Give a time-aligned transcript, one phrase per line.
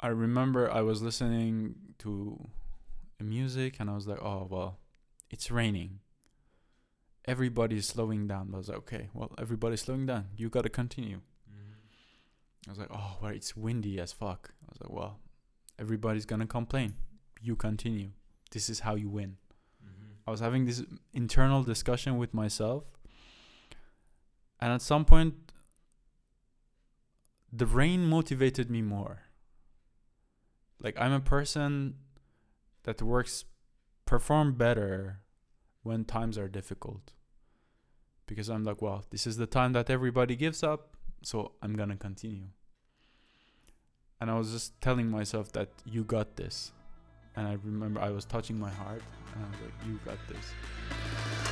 [0.00, 2.48] I remember I was listening to
[3.20, 4.78] music and I was like, oh well,
[5.30, 6.00] it's raining.
[7.26, 8.50] Everybody's slowing down.
[8.54, 10.28] I was like, okay, well, everybody's slowing down.
[10.36, 11.18] You got to continue.
[11.18, 12.66] Mm-hmm.
[12.66, 14.54] I was like, oh, well, it's windy as fuck.
[14.64, 15.18] I was like, well,
[15.78, 16.94] everybody's gonna complain.
[17.42, 18.10] You continue.
[18.50, 19.36] This is how you win.
[19.84, 20.12] Mm-hmm.
[20.26, 20.82] I was having this
[21.12, 22.84] internal discussion with myself,
[24.60, 25.34] and at some point,
[27.52, 29.24] the rain motivated me more.
[30.80, 31.94] Like I'm a person
[32.84, 33.44] that works
[34.06, 35.20] perform better
[35.82, 37.12] when times are difficult.
[38.26, 41.96] Because I'm like, well, this is the time that everybody gives up, so I'm gonna
[41.96, 42.48] continue.
[44.20, 46.72] And I was just telling myself that you got this.
[47.36, 49.02] And I remember I was touching my heart
[49.34, 51.49] and I was like, you got this.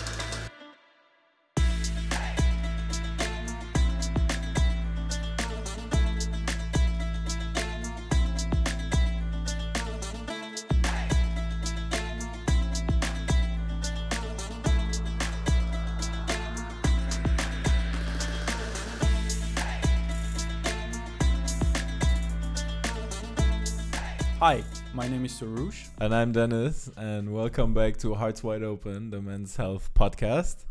[24.48, 25.90] Hi, my name is Soroosh.
[26.00, 30.64] And I'm Dennis, and welcome back to Hearts Wide Open, the men's health podcast.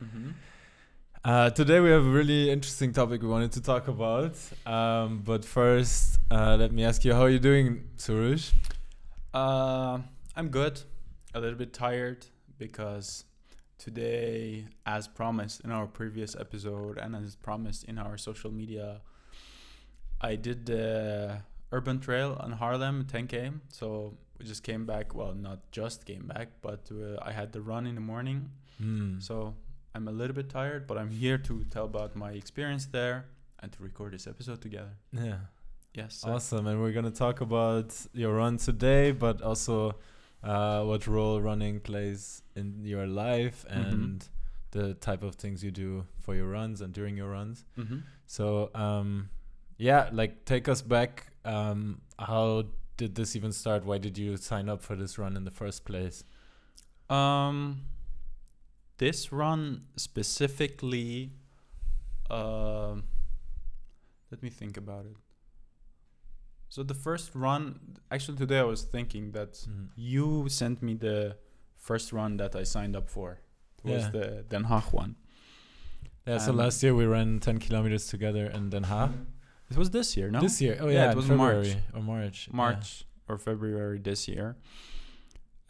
[0.00, 0.30] Mm-hmm.
[1.24, 4.36] Uh, today we have a really interesting topic we wanted to talk about.
[4.64, 8.52] Um, but first, uh, let me ask you, how are you doing, Soroosh?
[9.34, 9.98] Uh,
[10.36, 10.80] I'm good.
[11.34, 13.24] A little bit tired because
[13.78, 19.00] today, as promised in our previous episode and as promised in our social media,
[20.20, 21.40] I did the
[21.76, 23.36] urban trail on Haarlem 10k.
[23.68, 25.06] So we just came back.
[25.18, 28.38] Well, not just came back, but uh, I had the run in the morning.
[28.78, 29.18] Hmm.
[29.20, 29.54] So
[29.94, 33.26] I'm a little bit tired, but I'm here to tell about my experience there
[33.60, 34.94] and to record this episode together.
[35.12, 35.38] yeah,
[35.94, 36.10] Yes.
[36.16, 36.30] sir.
[36.32, 36.66] awesome.
[36.66, 39.94] And we're gonna talk about your run today, but also
[40.42, 43.76] uh, what role running plays in your life Mhm.
[43.92, 44.28] and
[44.72, 47.64] the type of things you do for your runs and during your runs.
[47.78, 48.02] Mhm.
[48.26, 49.30] So um,
[49.78, 51.12] yeah, like take us back.
[51.44, 52.64] Um, how
[52.96, 53.84] did this even start?
[53.84, 56.24] Why did you sign up for this run in the first place?
[57.10, 57.82] Um,
[58.98, 61.32] this run specifically.
[62.30, 63.04] Um,
[64.30, 65.16] let me think about it.
[66.68, 69.90] So the first run, actually today I was thinking that Mhm.
[69.94, 71.36] you sent me the
[71.76, 73.40] first run that I signed up for.
[73.84, 75.16] It was the Den Haag one.
[76.26, 79.12] Yeah, so Um, last year we ran 10 kilometers together in Den Haag.
[79.70, 80.40] It was this year, no?
[80.40, 81.76] This year, oh Yeah, yeah, it was March.
[81.94, 82.48] Or March.
[82.50, 82.56] yeah.
[82.56, 84.56] March or February this year.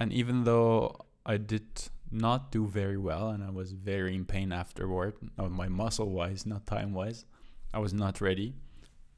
[0.00, 1.66] And even though I did
[2.10, 6.44] not do very well and I was very in pain afterward, no, my muscle wise,
[6.44, 7.24] not time wise,
[7.72, 8.54] I was not ready.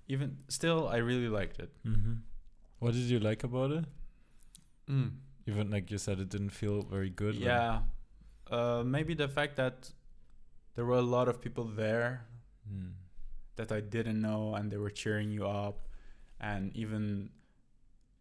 [0.08, 1.70] Even still, I really liked it.
[1.84, 2.20] Mhm.
[2.78, 3.84] What did you like about it?
[4.88, 5.10] Mm.
[5.46, 7.34] Even like you said, it didn't feel very good.
[7.34, 7.80] Yeah.
[8.50, 9.90] Uh, maybe the fact that
[10.74, 12.26] there were a lot of people there
[12.70, 12.92] Mm.
[13.56, 15.88] That I didn't know and they were cheering you up.
[16.40, 17.30] And even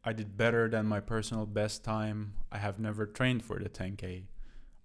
[0.03, 2.33] I did better than my personal best time.
[2.51, 4.27] I have never trained for the 10K.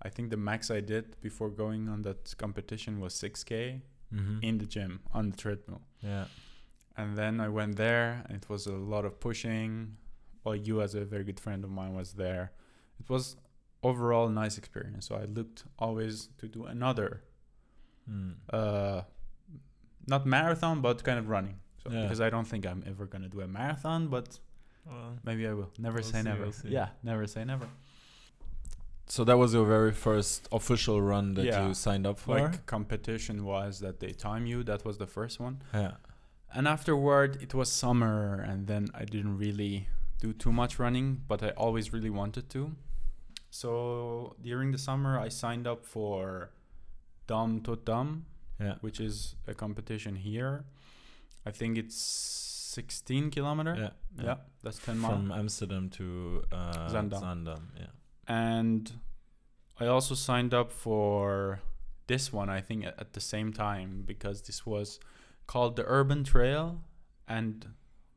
[0.03, 4.43] I think the max I did before going on that competition was 6K Mhm.
[4.43, 5.83] in the gym on the treadmill.
[6.01, 6.27] yeah.
[6.97, 9.97] And then I went there and it was a lot of pushing.
[10.45, 12.53] Well, you, as a very good friend of mine, was there.
[12.99, 13.37] It was
[13.83, 15.07] overall a nice experience.
[15.07, 17.23] So I looked always to do another
[18.11, 18.35] Mm.
[18.53, 19.03] uh,
[20.15, 21.57] not marathon, but kind of running.
[21.83, 22.03] So Yeah.
[22.03, 24.29] because I don't think I'm ever gonna do a marathon, but
[24.87, 25.71] Well, maybe I will.
[25.87, 26.45] Never We'll say see, never.
[26.45, 26.73] we'll.
[26.79, 27.67] Yeah, never say never.
[29.15, 31.67] so that was your very first official run that Yeah.
[31.67, 32.35] you signed up for.
[32.41, 34.59] Like competition wise, that they time you.
[34.71, 35.95] That was the first one, yeah.
[36.57, 38.19] and afterward it was summer,
[38.51, 39.75] and then I didn't really
[40.25, 42.63] do too much running, but I always really wanted to.
[43.51, 46.51] So during the summer, I signed up for
[47.27, 48.27] Dam to Dam,
[48.61, 48.75] Yeah.
[48.81, 50.65] which is a competition here.
[51.47, 53.75] I think it's 16 kilometer.
[53.77, 54.25] Yeah.
[54.25, 55.15] Yeah, that's 10 miles.
[55.15, 57.23] From Amsterdam to uh, Zaandam.
[57.23, 57.87] Zaandam, Yeah.
[58.29, 58.93] And
[59.81, 61.61] I also signed up for
[62.07, 65.01] this one, I think, at at the same time, because this was
[65.47, 66.83] called the Urban Trail.
[67.27, 67.67] And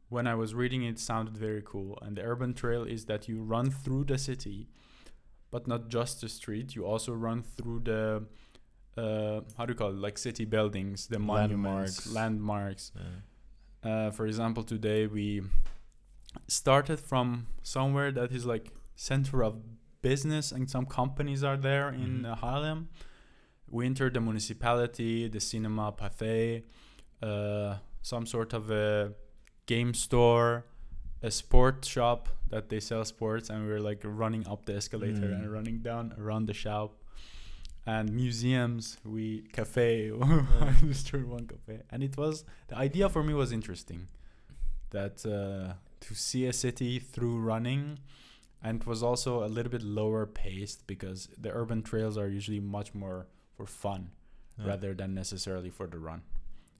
[0.09, 1.97] when I was reading it, it sounded very cool.
[2.01, 4.67] And the Urban Trail is that you run through the city,
[5.49, 6.75] but not just the street.
[6.75, 8.25] You also run through the,
[8.97, 12.13] uh, how do you call it, like city buildings, the monuments, Landmarks.
[12.13, 12.91] landmarks.
[12.95, 13.89] yeah.
[13.91, 15.41] Uh, for example, today we
[16.47, 19.55] started from somewhere that is like center of
[20.01, 22.25] business and some companies are there in Mhm.
[22.31, 22.87] uh, Haarlem.
[23.67, 26.63] We entered the municipality, the cinema, Pathé,
[27.21, 29.13] uh, some sort of a
[29.65, 30.65] game store,
[31.21, 35.29] a sport shop that they sell sports, and we were like running up the escalator
[35.29, 35.33] Mm.
[35.35, 37.02] and running down around the shop.
[37.85, 40.09] And museums, we cafe.
[40.21, 44.07] I just toured one cafe, and it was the idea for me was interesting,
[44.91, 47.99] that uh, to see a city through running,
[48.63, 52.61] and it was also a little bit lower paced because the urban trails are usually
[52.61, 53.27] much more
[53.57, 54.11] for fun
[54.57, 54.67] Yeah.
[54.67, 56.21] rather than necessarily for the run.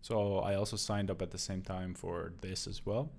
[0.02, 3.12] So I also signed up at the same time for this as well.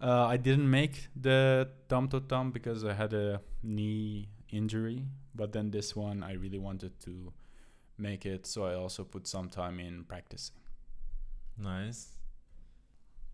[0.00, 5.52] Uh, I didn't make the Dam to Dam because I had a knee injury, but
[5.52, 7.32] then this one I really wanted to
[7.98, 10.56] make it, so I also put some time in practicing.
[11.58, 12.08] Nice.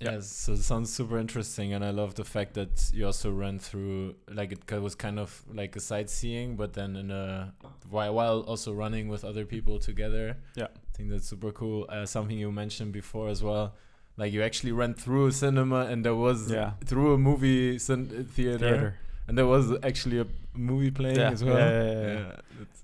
[0.01, 0.13] Yeah.
[0.13, 3.59] Yes, so it sounds super interesting, and I love the fact that you also ran
[3.59, 7.53] through like it was kind of like a sightseeing, but then in a
[7.91, 10.37] while while also running with other people together.
[10.55, 10.67] Yeah.
[10.67, 11.87] I think that's super cool.
[11.89, 13.75] Uh, something you mentioned before as well,
[14.17, 16.75] like you actually ran through a cinema, and there was Yeah.
[16.85, 18.95] through a movie theater, Theater.
[19.27, 20.27] and there was actually a
[20.59, 21.59] movie playing Yeah, as well.
[21.59, 22.33] yeah,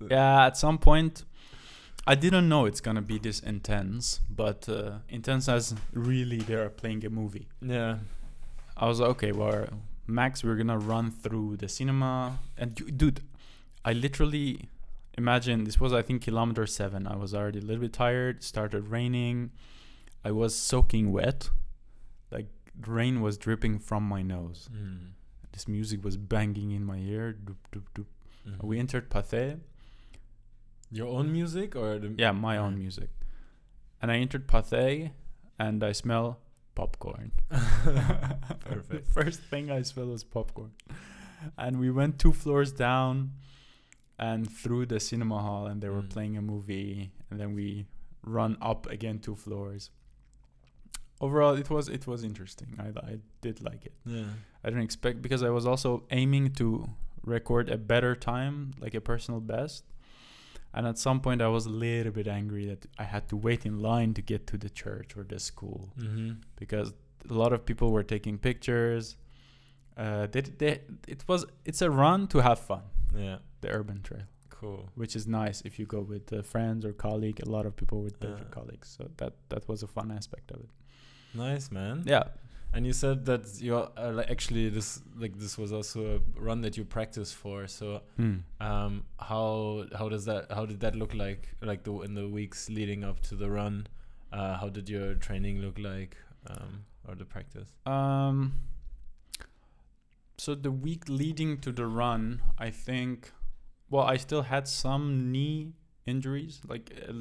[0.01, 0.45] yeah, yeah.
[0.47, 1.23] at some point,
[2.07, 6.69] I didn't know it's gonna be this intense, but uh, intense as really they are
[6.69, 7.47] playing a movie.
[7.61, 7.97] yeah.
[8.77, 9.67] I was like, okay, well,
[10.05, 13.21] Max, we're gonna run through the cinema, and you, dude,
[13.85, 14.67] I literally
[15.17, 17.07] imagine this was I think kilometer seven.
[17.07, 18.43] I was already a little bit tired.
[18.43, 19.51] Started raining.
[20.25, 21.49] I was soaking wet,
[22.31, 22.47] like
[22.85, 24.67] rain was dripping from my nose.
[24.75, 25.11] Mm.
[25.55, 27.33] This music was banging in my ear.
[27.33, 28.05] Doop, doop, doop.
[28.45, 28.61] Mhm.
[28.63, 29.59] We entered Pathé.
[30.91, 32.79] Your own music or the Yeah, my own Mm.
[32.79, 33.09] music.
[34.01, 35.11] And I entered Pathé,
[35.57, 36.39] and I smell
[36.75, 37.31] popcorn.
[37.49, 38.89] Perfect.
[38.89, 40.71] the first thing I smelled was popcorn.
[41.57, 43.31] And we went two floors down
[44.19, 46.09] and through the cinema hall, and they were Mm.
[46.09, 47.11] playing a movie.
[47.29, 47.87] And then we
[48.23, 49.89] run up again two floors.
[51.21, 52.67] Overall, it was it was interesting.
[52.79, 53.93] I I did like it.
[54.05, 54.25] Yeah.
[54.63, 56.89] I didn't expect because I was also aiming to
[57.23, 59.83] record a better time, like a personal best.
[60.73, 63.65] And at some point, I was a little bit angry that I had to wait
[63.65, 66.31] in line to get to the church or the school Mm-hmm.
[66.57, 66.91] because
[67.29, 69.15] a lot of people were taking pictures.
[69.97, 72.83] Uh, they, they, it was it's a run to have fun,
[73.15, 73.37] Yeah.
[73.61, 74.89] the urban trail, Cool.
[74.95, 77.39] which is nice if you go with uh, friends or colleague.
[77.47, 78.43] A lot of people with their Yeah.
[78.51, 80.69] colleagues, so that that was a fun aspect of it.
[81.35, 82.03] Nice, man.
[82.05, 82.23] Yeah,
[82.73, 86.61] And you said that you're uh, like actually this like this was also a run
[86.61, 87.67] that you practiced for.
[87.67, 88.37] So Hmm.
[88.59, 92.69] um, how how does that how did that look like like the in the weeks
[92.69, 93.87] leading up to the run?
[94.31, 96.17] Uh, how did your training look like
[96.47, 97.69] um, or the practice?
[97.85, 98.53] Um.
[100.37, 103.31] So the week leading to the run, I think,
[103.89, 105.71] well, I still had some knee
[106.05, 107.13] injuries, like uh,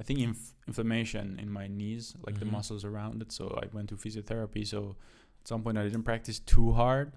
[0.00, 2.52] I think inf- inflammation in my knees, like the Mhm.
[2.52, 3.32] muscles around it.
[3.32, 4.66] So I went to physiotherapy.
[4.66, 4.96] So
[5.40, 7.12] at some point I didn't practice too hard,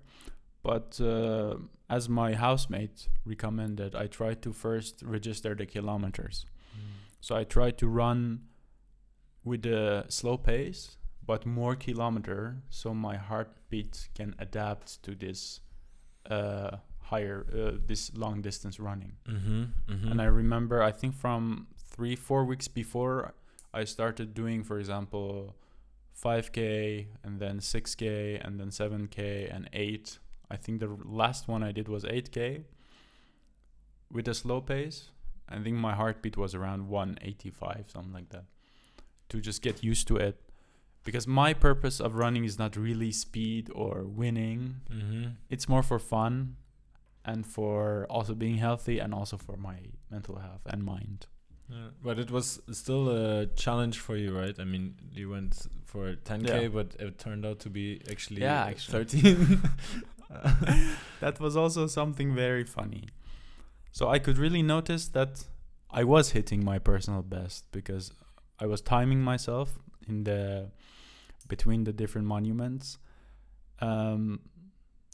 [0.63, 1.57] but uh,
[1.89, 6.45] as my housemate recommended, I tried to first register the kilometers.
[7.21, 8.47] So I tried to run
[9.43, 10.95] with a slow pace,
[11.25, 15.59] but more kilometer, so my heartbeat can adapt to this
[16.29, 19.13] uh, higher, uh, this long distance running.
[19.25, 19.63] Mm-hmm.
[19.89, 20.11] mm-hmm.
[20.11, 23.33] And I remember, I think from three, four weeks before,
[23.73, 25.55] I started doing, for example,
[26.23, 30.19] 5K and then 6K and then 7K and 8.
[30.51, 32.63] I think the last one I did was 8K
[34.11, 35.09] with a slow pace.
[35.47, 38.45] I think my heartbeat was around 185, something like that,
[39.29, 40.39] to just get used to it.
[41.03, 45.29] Because my purpose of running is not really speed or winning, mm-hmm.
[45.49, 46.57] it's more for fun
[47.25, 49.77] and for also being healthy and also for my
[50.11, 51.25] mental health and mind.
[51.69, 54.59] Yeah, but it was still a challenge for you, right?
[54.59, 56.67] I mean, you went for 10k, Yeah.
[56.69, 59.05] but it turned out to be actually, Yeah, actually.
[59.05, 59.61] 13.
[61.19, 63.05] that was also something very funny.
[63.91, 65.45] So I could really notice that
[65.91, 68.11] I was hitting my personal best because
[68.59, 70.71] I was timing myself in the
[71.47, 72.99] between the different monuments.
[73.81, 74.41] Um,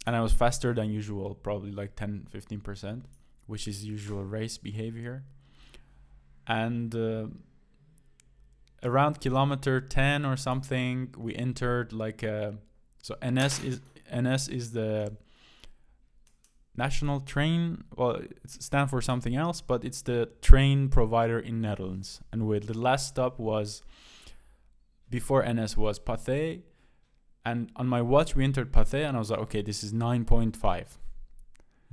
[0.06, 3.04] and I was faster than usual, probably like 10 15%,
[3.48, 5.24] which is usual race behavior.
[6.48, 7.28] And uh,
[8.84, 12.58] around kilometer 10 or something, we entered like a
[13.02, 13.82] so NS is
[14.16, 15.16] NS is the
[16.76, 17.84] national train.
[17.96, 22.22] Well, it stands for something else, but it's the train provider in Netherlands.
[22.32, 23.82] And with the last stop was
[25.10, 26.62] before NS was Pathé,
[27.46, 30.26] and on my watch we entered Pathé, and I was like, okay, this is nine
[30.26, 30.98] point five.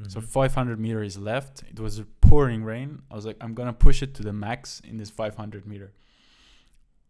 [0.09, 0.25] So Mhm.
[0.25, 1.63] 500 meters left.
[1.71, 2.03] It was
[2.33, 3.03] pouring rain.
[3.11, 5.93] I was like, I'm gonna push it to the max in this 500 meter.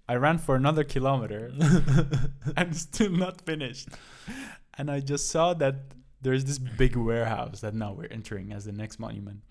[0.08, 1.52] I ran for another kilometer
[2.56, 3.88] and still not finished.
[4.76, 5.76] And I just saw that
[6.20, 9.42] there's this big warehouse that now we're entering as the next monument,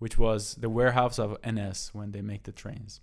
[0.00, 3.00] which was the warehouse of NS when they make the trains.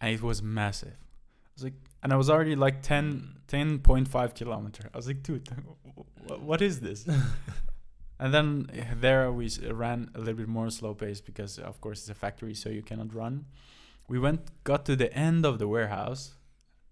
[0.00, 0.98] And it was massive.
[0.98, 4.90] I was like, and I was already like 10, 10.5 kilometer.
[4.92, 5.48] I was like, dude,
[6.26, 7.06] wh- what is this?
[8.18, 12.10] and then there we ran a little bit more slow pace because, of course, it's
[12.10, 13.46] a factory, so you cannot run.
[14.08, 16.36] We went, got to the end of the warehouse,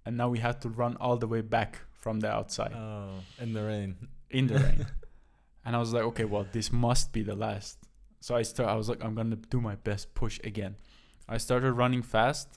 [0.04, 3.52] and now we had to run all the way back from the outside oh, in
[3.52, 4.08] the rain.
[4.30, 4.86] in the rain.
[5.64, 7.78] And I was like, okay, well, this must be the last.
[8.20, 8.68] So I start.
[8.68, 10.76] I was like, I'm gonna do my best push again.
[11.28, 12.48] I started running fast.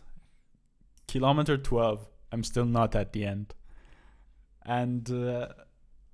[1.08, 2.08] Kilometer twelve.
[2.32, 3.54] I'm still not at the end.
[4.66, 5.50] And uh,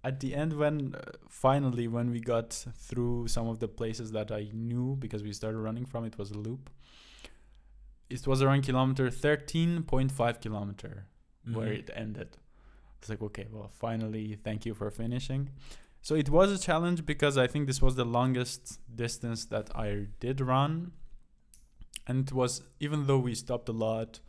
[0.03, 4.31] at the end, when uh, finally when we got through some of the places that
[4.31, 6.70] I knew because we started running from, it was a loop.
[8.10, 11.05] It was around kilometer thirteen point five kilometer
[11.53, 11.79] where Mhm.
[11.79, 12.38] it ended.
[13.00, 15.50] It's like, okay, well, finally, thank you for finishing.
[16.03, 20.08] So it was a challenge because I think this was the longest distance that I
[20.20, 20.91] did run.
[22.08, 24.20] And it was, even though we stopped a lot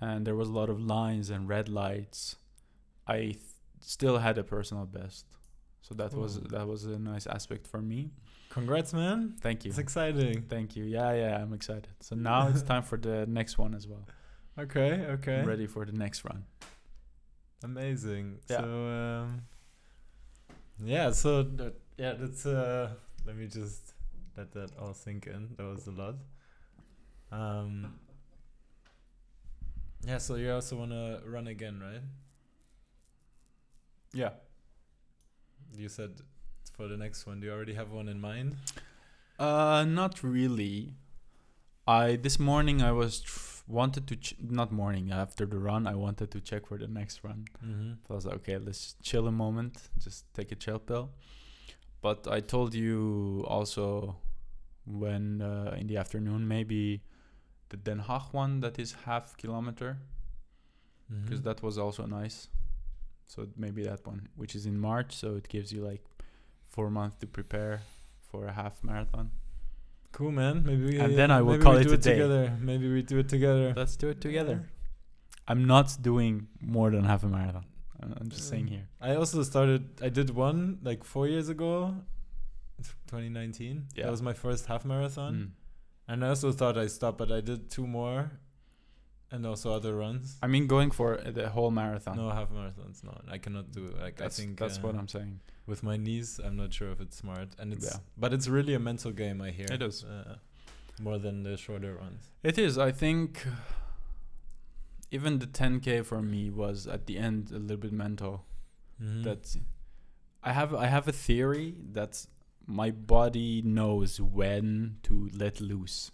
[0.00, 2.36] and there was a lot of lines and red lights,
[3.06, 3.36] I
[3.82, 5.26] still had a personal best.
[5.82, 8.10] So that was that was a nice aspect for me.
[8.50, 9.34] Congrats, man.
[9.40, 9.70] Thank you.
[9.70, 10.42] It's exciting.
[10.42, 10.84] Thank you.
[10.84, 11.88] Yeah, yeah, I'm excited.
[12.00, 14.06] So now it's time for the next one as well.
[14.58, 15.40] Okay, okay.
[15.40, 16.44] I'm ready for the next run.
[17.64, 18.38] Amazing.
[18.48, 18.58] Yeah.
[18.58, 19.42] So um
[20.84, 22.90] yeah, so that, yeah, that's uh
[23.26, 23.94] let me just
[24.36, 25.54] let that all sink in.
[25.56, 26.16] That was a lot.
[27.30, 27.98] Um
[30.06, 32.02] Yeah, so you also want to run again, right?
[34.14, 34.30] Yeah.
[35.76, 36.10] You said
[36.76, 37.40] for the next one.
[37.40, 38.56] Do you already have one in mind?
[39.38, 40.94] Uh, not really.
[41.86, 45.94] I this morning I was tr- wanted to ch- not morning after the run I
[45.94, 47.46] wanted to check for the next run.
[47.64, 47.92] Mm-hmm.
[48.06, 51.10] So I was like, okay, let's chill a moment, just take a chill pill.
[52.02, 54.16] But I told you also
[54.84, 57.02] when uh, in the afternoon maybe
[57.70, 59.98] the Den Haag one that is half kilometer
[61.08, 61.48] because Mm-hmm.
[61.48, 62.48] that was also nice.
[63.26, 66.04] So maybe that one, which is in March, so it gives you like
[66.66, 67.80] four months to prepare
[68.30, 69.30] for a half marathon.
[70.12, 70.62] Cool, man.
[70.64, 72.12] Maybe we, And then I will call it it day.
[72.12, 72.56] together.
[72.60, 73.72] Maybe we do it together.
[73.74, 74.68] Let's do it together.
[75.48, 77.64] I'm not doing more than half a marathon.
[78.20, 78.88] I'm just saying here.
[79.00, 79.82] I also started.
[80.02, 81.94] I did one like four years ago,
[83.06, 83.86] 2019.
[83.94, 84.04] Yeah.
[84.04, 85.50] That was my first half marathon, Mm.
[86.12, 88.32] and I also thought I stopped, but I did two more,
[89.32, 90.36] and also other runs.
[90.42, 92.16] I mean, going for the whole marathon.
[92.16, 93.02] No half marathons.
[93.02, 93.86] No, I cannot do.
[93.86, 93.98] It.
[94.00, 95.40] Like that's, I think that's uh, what I'm saying.
[95.66, 96.38] with my knees.
[96.44, 97.98] I'm not sure if it's smart, and it's Yeah.
[98.16, 99.40] but it's really a mental game.
[99.40, 100.04] I hear It is.
[100.04, 100.36] uh,
[101.00, 102.30] more than the shorter runs.
[102.42, 102.76] It is.
[102.78, 103.46] I think
[105.10, 108.44] even the 10k for me was at the end a little bit mental.
[109.00, 109.24] Mhm.
[109.24, 109.56] That
[110.42, 112.26] I have I have a theory that
[112.66, 116.10] my body knows when to let loose.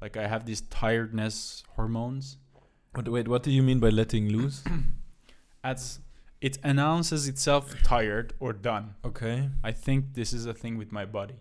[0.00, 2.36] Like I have these tiredness hormones.
[2.94, 4.62] What, wait, what do you mean by letting loose?
[5.64, 6.00] As
[6.40, 8.94] it announces itself tired or done.
[9.04, 9.48] okay.
[9.62, 11.36] I think this is a thing with my body.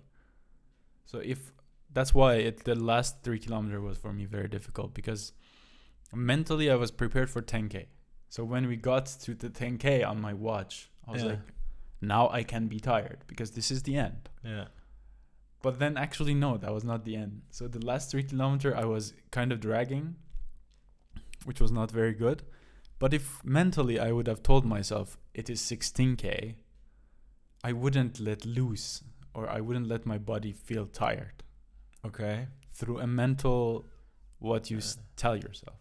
[1.06, 1.52] So if
[1.92, 5.34] that's why it the last three kilometer was for me very difficult because
[6.14, 7.88] mentally I was prepared for 10k.
[8.30, 11.30] So when we got to the 10k on my watch, I was Yeah.
[11.30, 11.40] like,
[12.00, 14.30] now I can be tired because this is the end.
[14.44, 14.66] Yeah.
[15.62, 17.42] But then actually no, that was not the end.
[17.50, 20.16] So the last three kilometer I was kind of dragging,
[21.46, 22.44] which was not very good.
[23.00, 26.56] But if mentally I would have told myself it is 16k,
[27.64, 31.44] I wouldn't let loose or I wouldn't let my body feel tired
[32.06, 32.48] Okay.
[32.74, 33.86] through a mental
[34.40, 35.78] what you s- tell yourself.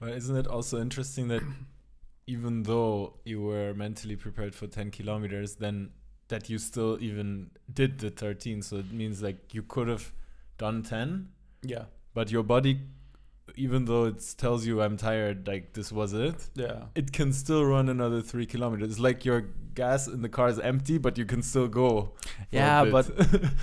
[0.00, 1.42] But isn't it also interesting that
[2.26, 5.90] even though you were mentally prepared for 10 kilometers, then
[6.28, 8.62] that you still even did the 13?
[8.62, 10.12] So it means like you could have
[10.58, 11.28] done 10,
[11.62, 11.84] Yeah.
[12.14, 12.80] but your body,
[13.56, 16.84] even though it tells you I'm tired, like this was it, Yeah.
[16.94, 18.90] it can still run another three kilometers.
[18.92, 19.42] It's like your
[19.74, 22.12] gas in the car is empty, but you can still go.
[22.50, 23.06] Yeah, but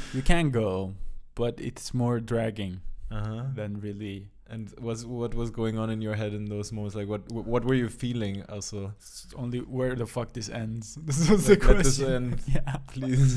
[0.14, 0.96] you can go,
[1.36, 3.44] but it's more dragging uh-huh.
[3.56, 6.94] than really And was what was going on in your head in those moments?
[6.96, 8.44] Like what what were you feeling?
[8.50, 10.98] Also, it's only where the fuck this ends.
[11.08, 12.14] This was the Like, this question.
[12.14, 12.76] end, yeah.
[12.94, 13.32] please.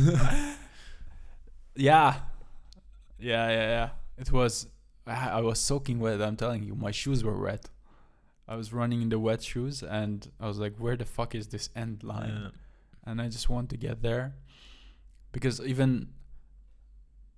[1.76, 2.14] Yeah.
[3.18, 3.88] Yeah, yeah, yeah.
[4.18, 4.66] It was
[5.06, 6.74] I, I was soaking wet, I'm telling you.
[6.74, 7.68] My shoes were wet.
[8.46, 11.48] I was running in the wet shoes and I was like, where the fuck is
[11.48, 12.38] this end line?
[12.42, 12.48] Yeah.
[13.06, 14.34] And I just want to get there.
[15.32, 16.08] Because even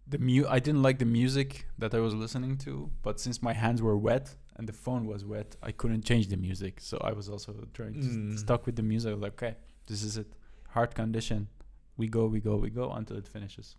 [0.07, 3.53] the mu I didn't like the music that I was listening to, but since my
[3.53, 6.79] hands were wet and the phone was wet, I couldn't change the music.
[6.81, 8.13] So I was also trying to Mm.
[8.13, 9.11] st- stuck with the music.
[9.11, 9.57] I was like, okay,
[9.89, 10.29] this is it.
[10.71, 11.49] Hard condition.
[11.97, 13.77] We go, we go, we go until it finishes.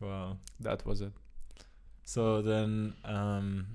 [0.00, 0.38] Wow.
[0.60, 1.12] That was it.
[2.12, 3.66] So then, um,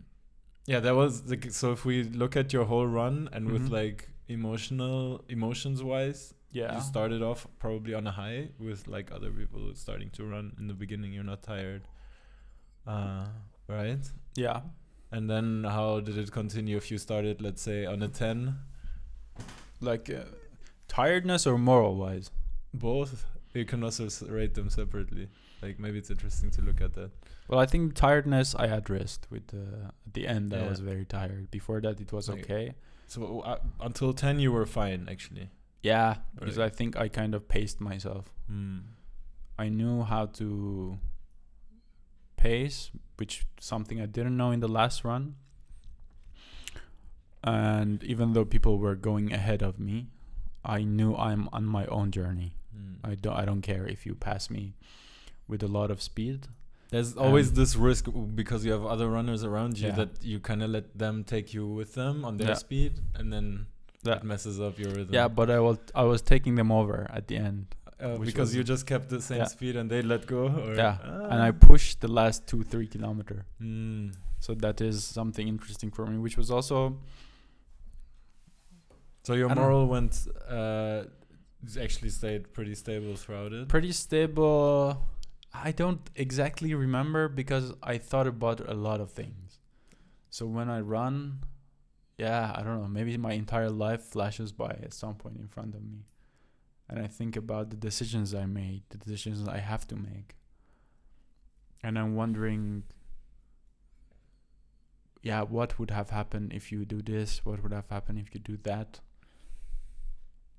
[0.65, 1.51] yeah, that was like.
[1.51, 3.77] So if we look at your whole run and with Mhm.
[3.81, 6.75] like emotional emotions wise, Yeah.
[6.75, 10.65] you started off probably on a high with like other people starting to run in
[10.67, 11.13] the beginning.
[11.13, 11.83] You're not tired,
[12.87, 13.27] uh,
[13.67, 14.03] right?
[14.35, 14.61] yeah.
[15.11, 16.75] And then how did it continue?
[16.77, 18.37] If you started, let's say, on a ten,
[19.79, 20.23] Like uh,
[20.87, 22.31] tiredness or moral wise?
[22.73, 24.05] both you can also
[24.39, 25.27] rate them separately.
[25.61, 27.11] Like maybe it's interesting to look at that.
[27.47, 30.53] Well, I think tiredness I addressed with uh, at the end.
[30.53, 31.51] I was very tired.
[31.51, 32.41] Before that, it was Okay.
[32.41, 32.73] okay.
[33.07, 35.50] So uh, until ten, you were fine actually.
[35.81, 36.57] Yeah, because.
[36.57, 38.31] I think I kind of paced myself.
[38.47, 38.79] Hmm.
[39.59, 40.97] I knew how to
[42.38, 45.35] pace, which something I didn't know in the last run.
[47.43, 50.07] And even though people were going ahead of me,
[50.63, 52.55] I knew I'm on my own journey.
[52.73, 52.93] Hmm.
[53.03, 54.75] I don't I don't care if you pass me
[55.47, 56.47] with a lot of speed.
[56.93, 58.03] There's always Um, this risk
[58.41, 59.95] because you have other runners around you Yeah.
[60.01, 62.65] that you kind of let them take you with them on their Yeah.
[62.65, 63.45] speed, and then
[64.15, 65.13] it messes up your rhythm.
[65.19, 67.65] Yeah, but I was I was taking them over at the end.
[68.00, 69.47] uh, because you just kept the same Yeah.
[69.57, 70.41] speed and they let go.
[70.63, 70.95] Or, Yeah,
[71.31, 71.67] and I Ah.
[71.69, 73.38] pushed the last two three kilometer.
[73.62, 74.05] Mm.
[74.45, 76.77] So that is something interesting for me, which was also
[79.27, 80.13] So your moral went
[80.50, 81.03] uh,
[81.85, 83.67] actually stayed pretty stable throughout it.
[83.69, 84.97] pretty stable.
[85.53, 89.60] I don't exactly remember because I thought about a lot of things.
[90.29, 91.43] So when I run,
[92.17, 95.75] yeah, I don't know, maybe my entire life flashes by at some point in front
[95.75, 96.05] of me.
[96.89, 100.36] And I think about the decisions I made, the decisions I have to make.
[101.83, 102.83] And I'm wondering
[105.24, 107.45] yeah, what would have happened if you do this?
[107.45, 109.00] What would have happened if you do that?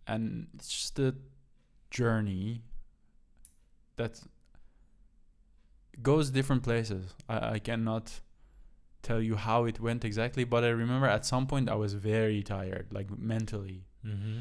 [0.07, 1.15] And it's just a
[1.91, 2.63] journey
[3.97, 4.21] that
[6.11, 7.03] goes different places.
[7.29, 8.05] I, I cannot
[9.09, 12.43] tell you how it went exactly, but I remember at some point I was very
[12.43, 13.81] tired, like mentally.
[14.07, 14.38] Mm-hmm.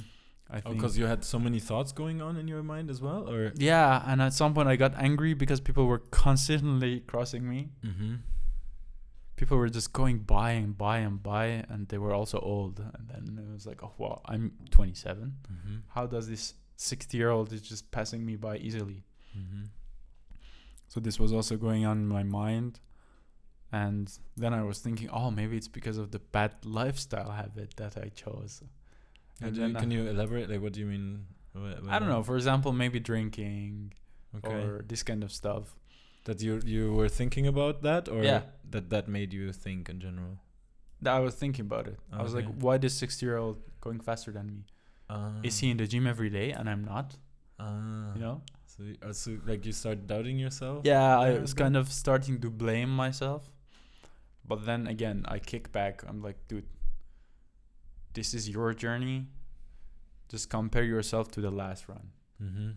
[0.56, 0.76] I Oh, think.
[0.76, 4.04] because you had so many thoughts going on in your mind as well, or yeah,
[4.10, 7.60] and at some point I got angry because people were constantly crossing me.
[7.84, 8.14] mm-hmm.
[9.36, 12.80] People were just going by and by and by, and they were also old.
[12.80, 15.34] And then it was like, oh wow, I'm 27.
[15.52, 15.76] Mm-hmm.
[15.96, 19.00] How does this 60 year old is just passing me by easily?
[20.94, 22.80] So this was also going on in my mind.
[23.72, 24.06] And
[24.38, 28.10] then I was thinking, oh, maybe it's because of the bad lifestyle habit that I
[28.10, 28.62] chose.
[29.42, 30.50] And then can I- you elaborate?
[30.52, 31.26] Like, what do you mean?
[31.56, 32.22] wh- I don't know.
[32.22, 33.94] For example, maybe drinking
[34.38, 34.62] Okay.
[34.68, 35.66] or this kind of stuff.
[36.26, 38.44] that you you were thinking about that, or Yeah.
[38.74, 40.36] that that made you think in general.
[41.04, 42.00] That I was thinking about it.
[42.20, 44.60] I was like, why this 60 year old going faster than me?
[45.10, 47.08] Uh, Is he in the gym every day and I'm not?
[47.60, 48.38] Uh, You know?
[48.78, 50.82] So, uh, so like you start doubting yourself.
[50.84, 53.52] Yeah, I was kind of starting to blame myself.
[54.46, 56.04] But then again, I kick back.
[56.08, 56.66] I'm like, dude,
[58.14, 59.28] this is your journey.
[60.28, 62.10] Just compare yourself to the last run.
[62.42, 62.70] Mm-hmm.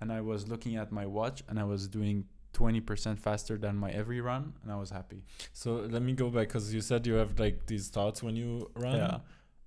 [0.00, 3.90] And I was looking at my watch and I was doing 20% faster than my
[3.90, 5.22] every run and I was happy.
[5.52, 8.70] So let me go back because you said you have like these thoughts when you
[8.74, 8.96] run.
[8.96, 9.18] Yeah.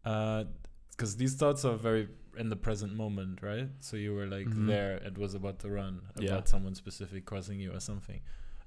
[0.03, 0.43] Uh
[0.91, 3.69] because these thoughts are very in the present moment, right?
[3.79, 4.67] So you were like Mhm.
[4.67, 4.93] there.
[5.09, 6.43] It was about to run, about Yeah.
[6.45, 8.21] someone specific crossing you or something.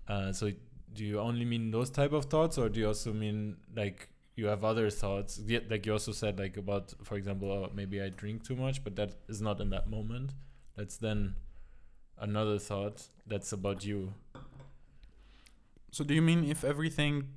[0.09, 0.53] Uh, so
[0.93, 4.47] do you only mean those type of thoughts, or do you also mean like you
[4.47, 5.41] have other thoughts?
[5.47, 8.85] Yeah, like you also said like about, for example, oh, maybe I drink too much,
[8.85, 10.35] but that is not in that moment.
[10.77, 11.35] That's then
[12.19, 14.13] another thought that's about you.
[15.91, 17.29] So do you mean if everything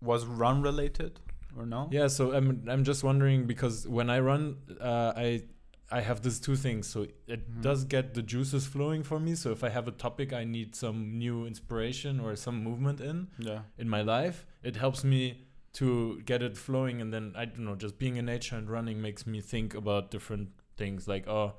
[0.00, 1.20] was run related
[1.56, 1.88] or no?
[1.90, 5.42] Yeah, so I'm I'm just wondering because when I run, uh, I
[5.90, 6.86] I have these two things.
[6.86, 7.62] So it Mhm.
[7.62, 9.34] does get the juices flowing for me.
[9.34, 13.28] So if I have a topic I need some new inspiration or some movement in
[13.38, 13.62] Yeah.
[13.78, 17.00] in my life, it helps me to get it flowing.
[17.00, 20.10] And then I don't know, just being in nature and running makes me think about
[20.10, 21.08] different things.
[21.08, 21.54] Like oh,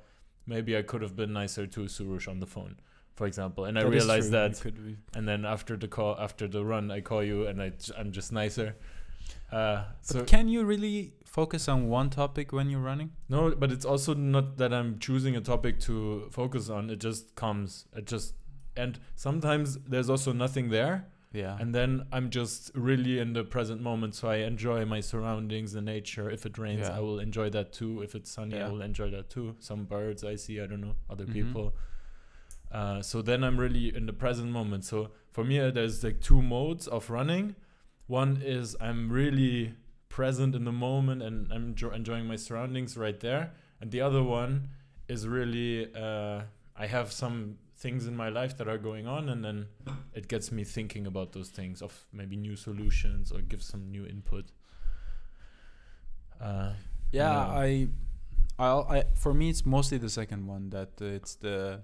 [0.46, 2.76] maybe I could have been nicer to Soroosh on the phone,
[3.14, 3.64] for example.
[3.64, 4.52] And I That is realized that
[5.14, 8.30] and then after the call after the run i call you and I, i'm just
[8.32, 8.76] nicer
[9.52, 13.10] uh But so can you really focus on one topic when you're running?
[13.28, 16.90] no but it's also not that i'm choosing a topic to focus on.
[16.90, 17.86] It just comes.
[17.96, 18.34] It just
[18.76, 21.06] and sometimes there's also nothing there.
[21.32, 21.56] Yeah.
[21.60, 25.80] and then i'm just really in the present moment so i enjoy my surroundings the
[25.80, 26.28] nature.
[26.28, 26.96] If it rains Yeah.
[26.98, 28.02] i will enjoy that too.
[28.02, 29.54] If it's sunny i will enjoy that too.
[29.60, 31.32] Some birds i see i don't know other Mhm.
[31.32, 31.66] people.
[32.72, 34.84] Uh, so then i'm really in the present moment.
[34.84, 37.54] So for me uh, there's like two modes of running
[38.10, 39.74] One is I'm really
[40.08, 43.52] present in the moment and I'm enjo- enjoying my surroundings right there.
[43.80, 44.68] And the other one
[45.08, 46.42] is really uh,
[46.76, 49.66] I have some things in my life that are going on, and then
[50.14, 54.04] it gets me thinking about those things of maybe new solutions or give some new
[54.06, 54.44] input.
[56.40, 56.72] Uh,
[57.12, 57.46] Yeah, Yeah.
[57.66, 57.88] I,
[58.58, 61.82] I'll, I for me it's mostly the second one that uh, it's the,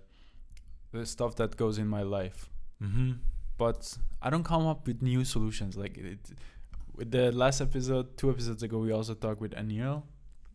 [0.92, 2.50] the stuff that goes in my life.
[2.82, 3.12] mm-hmm.
[3.58, 5.76] But I don't come up with new solutions.
[5.76, 6.18] Like it,
[6.94, 10.02] with the last episode, two episodes ago, we also talked with Anil.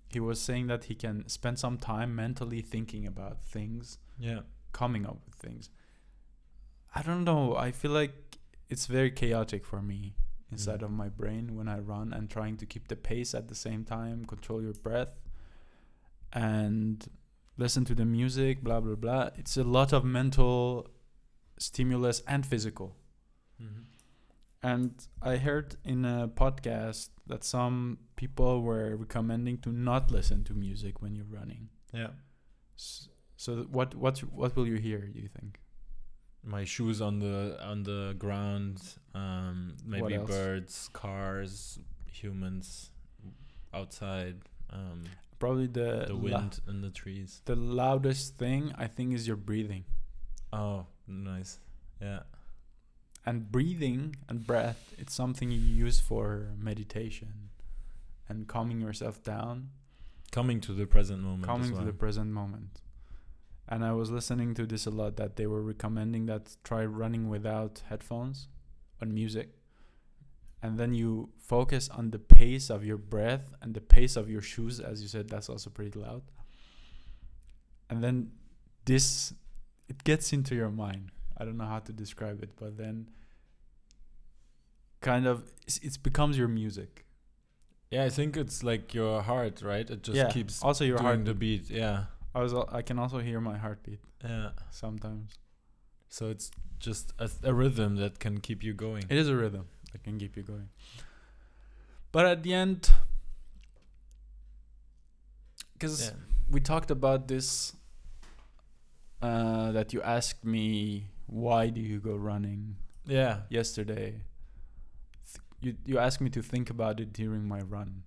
[0.10, 4.42] He was saying that he can spend some time mentally thinking about things, Yeah.
[4.74, 5.70] coming up with things.
[6.94, 7.56] I don't know.
[7.56, 8.38] I feel like
[8.70, 10.16] it's very chaotic for me
[10.52, 10.86] inside Mm.
[10.86, 13.86] of my brain when I run and trying to keep the pace at the same
[13.86, 15.16] time, control your breath,
[16.34, 17.08] and
[17.58, 19.30] listen to the music, blah, blah, blah.
[19.38, 20.90] It's a lot of mental
[21.62, 22.96] stimulus and physical.
[23.62, 23.84] Mm-hmm.
[24.64, 30.54] And I heard in a podcast that some people were recommending to not listen to
[30.54, 31.70] music when you're running.
[31.94, 32.12] Yeah.
[32.78, 33.08] S-
[33.46, 35.02] So what what what will you hear?
[35.16, 35.60] Do you think?
[36.44, 38.78] My shoes on the on the ground.
[39.16, 42.92] Um, maybe birds, cars, humans
[43.74, 44.38] outside.
[44.70, 45.04] Um,
[45.40, 47.42] Probably the the la- wind in the trees.
[47.46, 49.86] the loudest thing I think is your breathing.
[50.54, 51.60] Oh, nice.
[52.02, 52.22] Yeah.
[53.26, 57.50] And breathing and breath, it's something you use for meditation
[58.28, 59.70] and calming yourself down,
[60.32, 61.44] Coming to the present moment.
[61.44, 61.86] as coming to well.
[61.86, 62.82] the present moment.
[63.68, 67.30] And I was listening to this a lot that they were recommending that try running
[67.30, 68.48] without headphones
[69.02, 69.50] on music.
[70.64, 74.42] And then you focus on the pace of your breath and the pace of your
[74.42, 76.22] shoes, as you said, that's also pretty loud.
[77.90, 78.32] And then
[78.86, 79.34] this,
[79.92, 81.06] it gets into your mind.
[81.38, 82.96] I don't know how to describe it, but then
[85.10, 85.38] kind of
[85.88, 86.92] it becomes your music.
[87.94, 89.88] Yeah, I think it's like your heart, right?
[89.96, 90.30] It just yeah.
[90.36, 91.26] keeps also your doing heart.
[91.26, 91.70] the beat.
[91.70, 91.98] Yeah.
[92.34, 94.52] I was I can also hear my heartbeat Yeah.
[94.70, 95.30] sometimes.
[96.18, 96.48] So it's
[96.88, 99.04] just a, a rhythm that can keep you going.
[99.10, 100.70] It is a rhythm that can keep you going.
[102.14, 102.80] But at the end,
[105.74, 106.16] because Yeah.
[106.50, 107.74] we talked about this,
[109.22, 113.42] uh, that you asked me why do you go running Yeah.
[113.50, 114.22] yesterday.
[115.32, 118.04] Th- you you asked me to think about it during my run.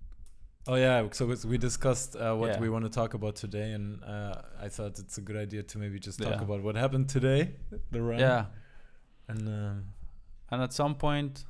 [0.67, 1.09] Oh yeah.
[1.13, 2.61] So we discussed uh, what Yeah.
[2.61, 4.35] we want to talk about today, and uh,
[4.67, 6.43] I thought it's a good idea to maybe just talk Yeah.
[6.43, 7.55] about what happened today,
[7.91, 8.19] the run.
[8.21, 8.47] Yeah,
[9.29, 9.85] And um,
[10.51, 11.45] and at some point,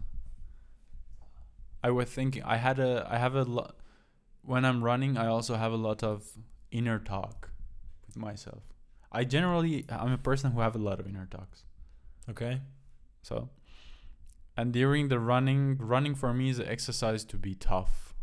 [1.83, 3.77] I was thinking I had a I have a lot.
[4.42, 6.24] When I'm running, I also have a lot of
[6.70, 7.50] inner talk
[8.07, 8.62] with myself.
[9.14, 11.64] I generally I'm a person who have a lot of inner talks.
[12.31, 12.61] okay.
[13.22, 13.48] So,
[14.57, 18.14] and during the running, running for me is an exercise to be tough.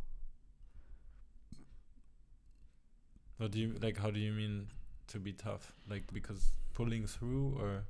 [3.38, 3.97] What do you like?
[3.97, 4.67] How do you mean
[5.08, 5.73] to be tough?
[5.89, 7.84] Like because pulling through or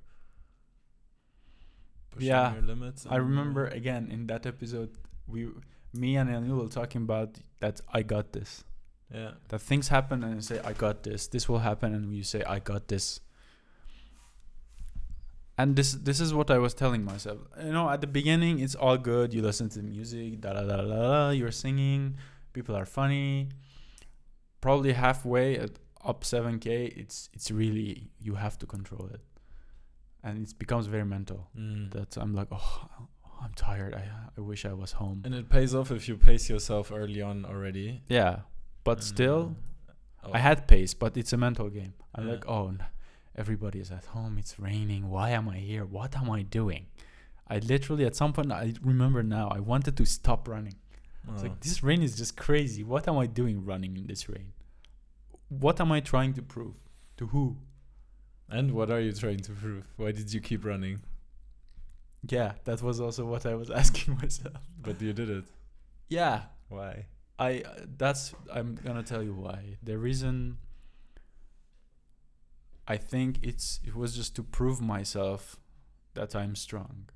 [2.12, 3.06] pushing Yeah, your limits?
[3.10, 4.92] I remember again in that episode,
[5.28, 5.50] we,
[5.94, 8.64] me and Anil were talking about that I got this.
[9.14, 9.32] Yeah.
[9.50, 11.28] That things happen and you say I got this.
[11.28, 13.20] This will happen and you say I got this.
[15.58, 17.40] And this this is what I was telling myself.
[17.64, 19.34] You know, at the beginning it's all good.
[19.34, 20.88] You listen to the music, da da da da.
[20.88, 22.18] da you're singing.
[22.54, 23.50] People are funny.
[24.62, 25.72] Probably halfway at
[26.04, 29.22] up 7k, it's it's really you have to control it,
[30.24, 31.50] and it becomes very mental.
[31.58, 31.92] Mm.
[31.92, 32.88] That I'm like, oh,
[33.44, 33.94] I'm tired.
[33.94, 34.06] I
[34.38, 35.22] I wish I was home.
[35.26, 38.02] And it pays off if you pace yourself early on already.
[38.08, 38.42] Yeah,
[38.84, 39.56] but And, still,
[40.24, 41.94] oh, I had pace, but it's a mental game.
[42.16, 42.34] I'm Yeah.
[42.34, 42.76] like, oh,
[43.36, 44.38] everybody is at home.
[44.38, 45.10] It's raining.
[45.10, 45.86] Why am I here?
[45.86, 46.88] What am I doing?
[47.48, 50.76] I literally, at some point, I remember now, I wanted to stop running.
[51.28, 51.44] It's oh.
[51.44, 52.84] like, this rain is just crazy.
[52.84, 54.54] What am I doing running in this rain?
[55.50, 56.76] What am I trying to prove?
[57.18, 57.58] To who?
[58.50, 59.86] And what are you trying to prove?
[59.98, 61.02] Why did you keep running?
[62.28, 64.58] Yeah, that was also what I was asking myself.
[64.82, 65.46] But you did it.
[66.10, 67.06] Yeah, Why?
[67.42, 67.64] I
[67.98, 69.78] that's I'm gonna tell you why.
[69.82, 70.60] The reason
[72.88, 75.58] I think it's it was just to prove myself
[76.14, 77.10] that I'm strong.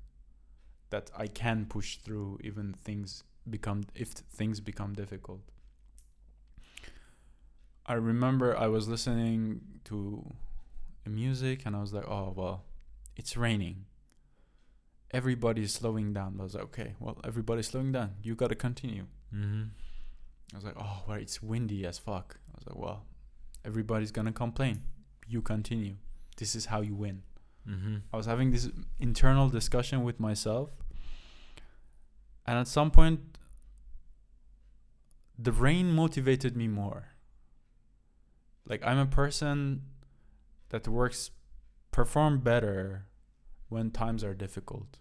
[0.90, 5.42] That I can push through even things become if things become difficult.
[7.86, 10.34] I remember I was listening to
[11.08, 12.64] music and I was like, "Oh, well,
[13.14, 13.86] it's raining.
[15.12, 18.16] Everybody's slowing down." I was like, "Okay, well, everybody's slowing down.
[18.24, 19.66] You got to continue." Mm-hmm.
[20.52, 22.38] I was like, oh, well, it's windy as fuck.
[22.50, 23.04] I was like, well,
[23.64, 24.82] everybody's gonna complain.
[25.26, 25.96] You continue.
[26.36, 27.22] This is how you win.
[27.68, 27.96] Mm-hmm.
[28.12, 28.68] I was having this
[29.00, 30.70] internal discussion with myself,
[32.46, 33.20] and at some point
[35.38, 37.08] the rain motivated me more
[38.66, 39.82] like i'm a person
[40.70, 41.30] that works
[41.90, 43.06] perform better
[43.68, 44.98] when times are difficult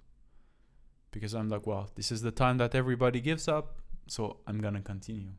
[1.12, 4.82] because i'm like well this is the time that everybody gives up so i'm gonna
[4.82, 5.32] continue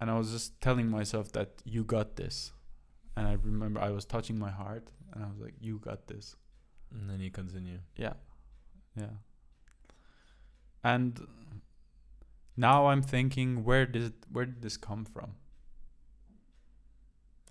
[0.00, 2.52] and i was just telling myself that you got this
[3.16, 6.36] and i remember i was touching my heart and i was like you got this
[6.92, 7.78] And then you continue.
[7.96, 8.14] yeah.
[8.96, 9.14] Yeah.
[10.82, 11.20] And
[12.56, 15.36] now I'm thinking where did where did this come from?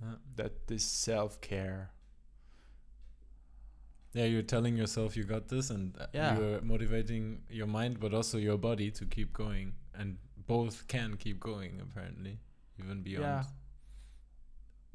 [0.02, 0.16] Yeah.
[0.36, 1.92] That this self-care.
[4.14, 6.38] Yeah, you're telling yourself you got this, and Yeah.
[6.40, 10.18] you're motivating your mind, but also your body to keep going, and
[10.48, 12.40] both can keep going apparently,
[12.80, 13.44] even beyond Yeah.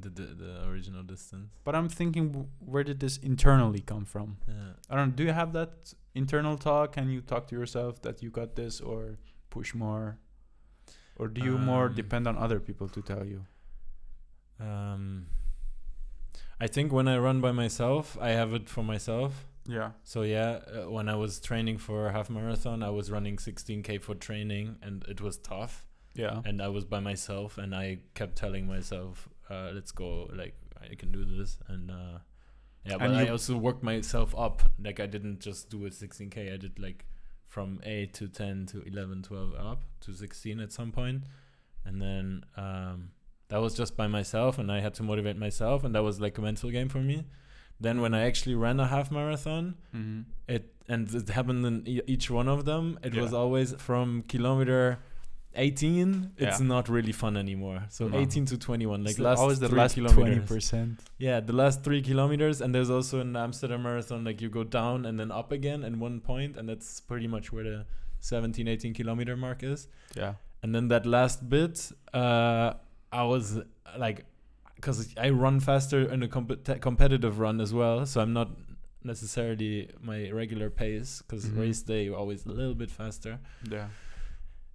[0.01, 1.51] the, the the original distance.
[1.65, 4.37] But I'm thinking where did this internally come from?
[4.49, 4.73] Yeah.
[4.91, 6.93] I don't know, do you have that internal talk?
[6.95, 9.19] Can you talk to yourself that you got this or
[9.51, 10.19] push more?
[11.17, 13.47] Or do you more Um, depend on other people to tell you?
[14.59, 15.27] Um,
[16.61, 19.47] I think when I run by myself, I have it for myself.
[19.67, 19.91] Yeah.
[20.03, 24.01] So yeah, uh, when I was training for a half marathon, I was running 16k
[24.03, 25.87] for training, and it was tough.
[26.15, 26.43] Yeah.
[26.45, 30.31] And I was by myself, and I kept telling myself, uh, "Let's go!
[30.33, 32.19] Like I can do this." And uh,
[32.85, 34.63] yeah, but And I also worked myself up.
[34.83, 36.53] Like I didn't just do a 16k.
[36.53, 37.07] I did like
[37.49, 41.23] from 8 to 10 to 11, 12 up to 16 at some point,
[41.85, 43.11] and then um,
[43.55, 46.35] that was just by myself, and I had to motivate myself, and that was like
[46.39, 47.17] a mental game for me.
[47.85, 49.65] Then when I actually ran a half marathon,
[49.97, 50.21] Mm-hmm.
[50.55, 54.83] it and it happened in e- each one of them it was always from kilometer
[55.57, 56.67] 18 it's Yeah.
[56.67, 58.19] not really fun anymore so No.
[58.19, 60.15] 18 to 21 like It's last always the last kilometers.
[60.19, 61.01] twenty percent.
[61.19, 65.07] yeah the last three kilometers and there's also an amsterdam marathon like you go down
[65.07, 67.87] and then up again at one point and that's pretty much where the
[68.21, 70.35] 17 18 kilometer mark is Yeah.
[70.63, 72.75] and then that last bit uh
[73.21, 73.47] i was
[74.05, 74.19] like
[74.77, 78.49] because i run faster in a comp- competitive run as well so i'm not
[79.13, 79.75] necessarily
[80.11, 81.59] my regular pace because Mhm.
[81.63, 83.39] race day you're always a little bit faster
[83.71, 83.89] Yeah.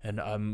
[0.07, 0.45] and i'm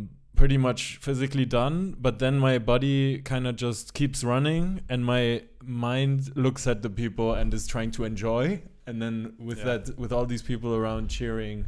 [0.42, 5.44] pretty much physically done but then my body kind of just keeps running and my
[5.64, 9.16] mind looks at the people and is trying to enjoy and then
[9.50, 9.78] with Yeah.
[9.78, 11.66] that with all these people around cheering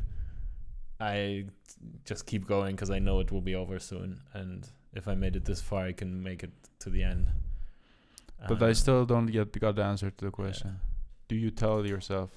[0.99, 1.45] i
[2.05, 4.67] just keep going because i know it will be over soon and
[4.99, 6.51] if i made it this far i can make it
[6.83, 7.27] to the end
[8.47, 10.71] But I Uh, still don't yet got the answer to the question.
[11.29, 12.29] Do you tell yourself?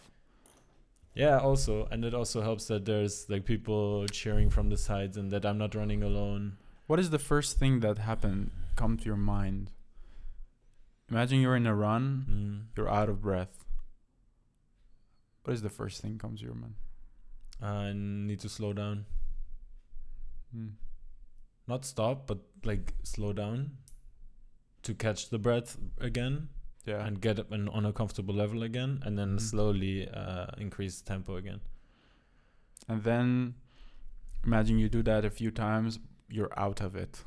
[1.14, 5.30] Yeah, also, and it also helps that there's like people cheering from the sides and
[5.32, 6.56] that I'm not running alone.
[6.88, 9.72] What is the first thing that happened come to your mind?
[11.12, 12.58] Imagine you're in a run, Mm.
[12.76, 13.54] you're out of breath.
[15.44, 16.76] What is the first thing comes to your mind?
[17.60, 19.04] I need to slow down,
[20.52, 20.80] Hmm.
[21.70, 23.70] Not stop, but like slow down
[24.82, 26.48] to catch the breath again
[26.86, 27.06] Yeah.
[27.06, 29.40] and get up and on a comfortable level again, and then Mhm.
[29.40, 31.60] slowly uh, increase tempo again.
[32.88, 33.54] And then
[34.44, 37.24] imagine you do that a few times, you're out of it.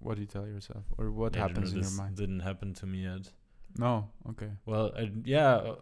[0.00, 0.84] What do you tell yourself?
[0.98, 2.16] Or what don't happens in your mind?
[2.16, 3.32] Didn't happen to me yet.
[3.78, 4.10] No.
[4.30, 4.50] Okay.
[4.66, 5.74] Well, I, yeah.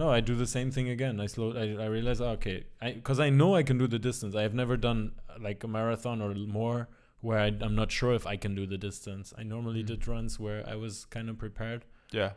[0.00, 1.20] No, I do the same thing again.
[1.20, 1.48] I slow.
[1.62, 4.34] I, I realize, oh, okay, because I, know I can do the distance.
[4.36, 6.88] I have never done uh, like a marathon or more
[7.20, 9.34] where I, I'm not sure if I can do the distance.
[9.36, 9.86] I normally Mhm.
[9.86, 12.30] did runs where I was kind of prepared Yeah.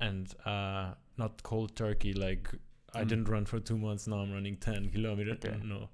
[0.00, 2.12] and uh, not cold turkey.
[2.14, 2.50] Like
[2.92, 3.08] I Mm.
[3.10, 4.08] didn't run for two months.
[4.08, 5.38] Now I'm running ten kilometers.
[5.44, 5.56] Okay.
[5.64, 5.90] No.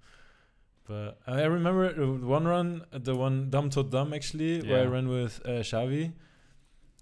[0.88, 5.08] But I remember uh, one run, the one Dam Tot Dam actually, where I ran
[5.08, 6.12] with uh, Xavi.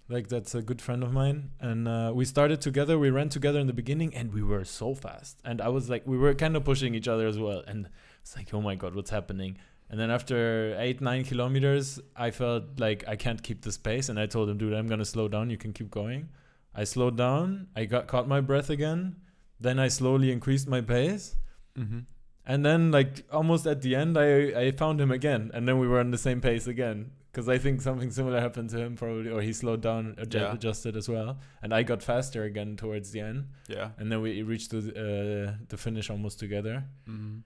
[0.09, 2.99] Like that's a good friend of mine, and uh, we started together.
[2.99, 5.39] We ran together in the beginning, and we were so fast.
[5.45, 7.63] And I was like, we were kind of pushing each other as well.
[7.65, 7.87] And
[8.21, 9.57] it's like, oh my god, what's happening?
[9.89, 14.19] And then after eight nine kilometers, I felt like I can't keep this pace, and
[14.19, 15.49] I told him, dude, I'm gonna slow down.
[15.49, 16.29] You can keep going.
[16.75, 17.67] I slowed down.
[17.75, 19.15] I got caught my breath again.
[19.59, 21.37] Then I slowly increased my pace.
[21.77, 21.99] Mm-hmm.
[22.45, 25.87] And then, like almost at the end, I I found him again, and then we
[25.87, 27.11] were on the same pace again.
[27.33, 30.53] Because I think something similar happened to him, probably, or he slowed down, Yeah.
[30.53, 33.89] adjusted as well, and I got faster again towards the end, Yeah.
[33.97, 37.39] and then we reached the uh, the finish almost together, Mm-hmm.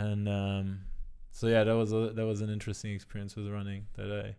[0.00, 0.80] and um,
[1.32, 3.86] so yeah, that was a, that was an interesting experience with running.
[3.96, 4.36] That I,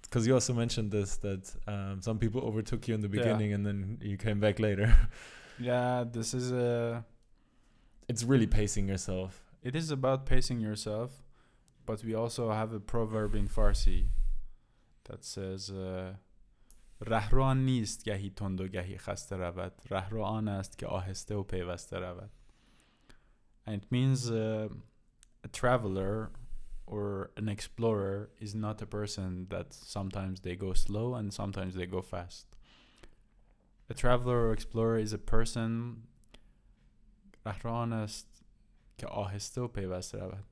[0.00, 3.18] because you also mentioned this that um, some people overtook you in the Yeah.
[3.22, 4.88] beginning, and then you came back later.
[5.58, 6.04] Yeah.
[6.10, 7.04] This is a.
[8.08, 9.42] it's really pacing yourself.
[9.62, 11.10] It is about pacing yourself,
[11.84, 14.06] but we also have a proverb in Farsi
[15.03, 16.15] that says uh,
[17.01, 21.43] رهرو آن نیست گهی تند و گهی خسته رود رهرو آن است که آهسته و
[21.43, 22.31] پیوسته رود
[23.67, 24.69] and it means uh,
[25.43, 26.31] a traveler
[26.87, 31.85] or an explorer is not a person that sometimes they go slow and sometimes they
[31.85, 32.45] go fast.
[33.89, 36.03] A traveler or explorer is a person
[37.45, 38.43] رهروان است
[38.97, 40.43] که آهسته و پیوسته رود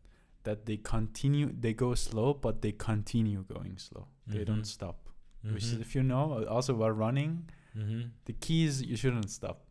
[0.45, 4.47] that they continue they go slow but they continue going slow they Mhm.
[4.47, 5.09] don't stop
[5.43, 5.81] which is Mhm.
[5.81, 8.11] if you know also while running Mhm.
[8.25, 9.67] the key is you shouldn't stop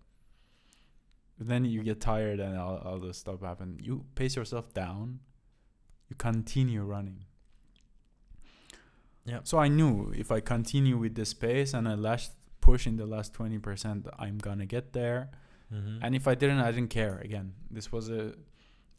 [1.37, 5.19] then you get tired and all, all this stuff happen you pace yourself down
[6.09, 7.25] you continue running
[9.25, 9.41] Yeah.
[9.43, 13.05] so i knew if i continue with this pace and i last push in the
[13.05, 15.29] last 20% i'm gonna get there
[15.71, 15.99] Mhm.
[16.01, 18.35] and if i didn't i didn't care again this was a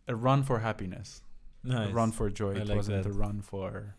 [0.09, 1.23] a run for happiness
[1.63, 1.91] nice.
[1.91, 3.11] a run for joy I it like wasn't that.
[3.11, 3.95] a run for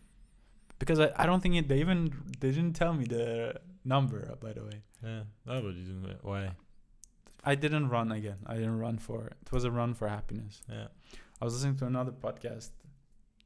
[0.78, 4.36] because I, I don't think it, they even they didn't tell me the number uh,
[4.36, 5.22] by the way Yeah.
[5.46, 6.18] Oh, but you didn't.
[6.22, 6.50] Why?
[7.44, 8.38] I didn't run again.
[8.46, 9.36] I didn't run for it.
[9.52, 10.62] was a run for happiness.
[10.68, 10.86] Yeah.
[11.40, 12.70] I was listening to another podcast.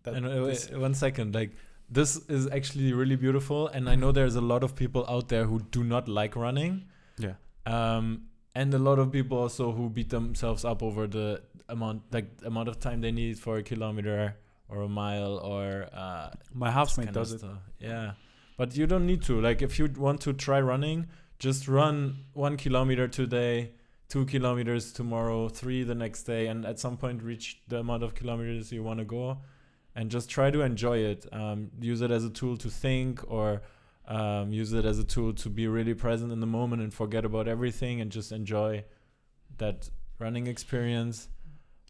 [0.03, 1.53] That And uh, wait, one second, like
[1.89, 5.45] this is actually really beautiful, and I know there's a lot of people out there
[5.45, 6.85] who do not like running.
[7.19, 12.03] yeah, um, and a lot of people also who beat themselves up over the amount
[12.13, 14.37] like amount of time they need for a kilometer
[14.69, 17.39] or a mile or uh, my housemate does it.
[17.41, 17.59] stuff.
[17.79, 18.13] Yeah,
[18.57, 19.41] but you don't need to.
[19.41, 21.07] Like, if you want to try running,
[21.39, 23.73] just run one kilometer today,
[24.09, 28.15] two kilometers tomorrow, three the next day, and at some point reach the amount of
[28.15, 29.39] kilometers you want to go,
[29.95, 31.27] and just try to enjoy it.
[31.33, 33.63] Um, use it as a tool to think, or
[34.09, 37.25] um, use it as a tool to be really present in the moment and forget
[37.25, 38.85] about everything and just enjoy
[39.59, 41.29] that running experience.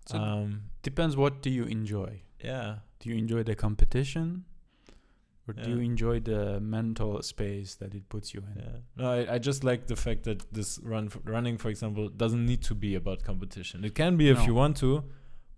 [0.06, 1.16] So um, Depends.
[1.16, 2.22] What do you enjoy?
[2.42, 2.76] yeah.
[3.00, 4.44] Do you enjoy the competition,
[5.46, 8.62] or do you enjoy the mental space that it puts you in?
[8.62, 8.78] Yeah.
[8.96, 12.44] No, I, I just like the fact that this run f- running, for example, doesn't
[12.46, 13.84] need to be about competition.
[13.84, 14.46] It can be if No.
[14.46, 15.04] you want to,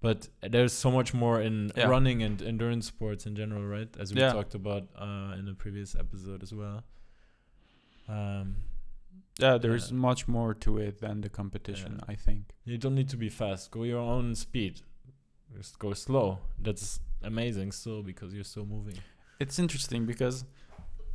[0.01, 1.87] but there's so much more in Yeah.
[1.87, 3.89] running and endurance sports in general, right?
[3.99, 4.33] As we Yeah.
[4.33, 6.83] talked about uh, in the previous episode as well.
[8.09, 8.57] Um,
[9.39, 12.01] Yeah, there's much more to it than the competition.
[12.09, 12.43] I think.
[12.65, 13.71] you don't need to be fast.
[13.71, 14.81] Go your own speed.
[15.57, 16.39] Just go slow.
[16.61, 18.99] That's amazing still because you're still moving.
[19.41, 20.45] It's interesting because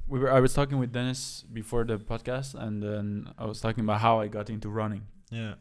[0.08, 0.32] we were.
[0.32, 3.08] I was talking with Dennis before the podcast, and then
[3.38, 5.56] I was talking about how I got into running, Yeah.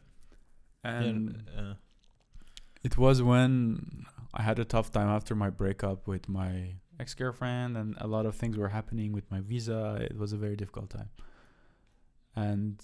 [0.83, 1.61] and yeah.
[1.61, 1.73] uh,
[2.83, 7.77] It was when I had a tough time after my breakup with my ex girlfriend,
[7.77, 9.97] and a lot of things were happening with my visa.
[10.09, 11.09] It was a very difficult time.
[12.35, 12.81] And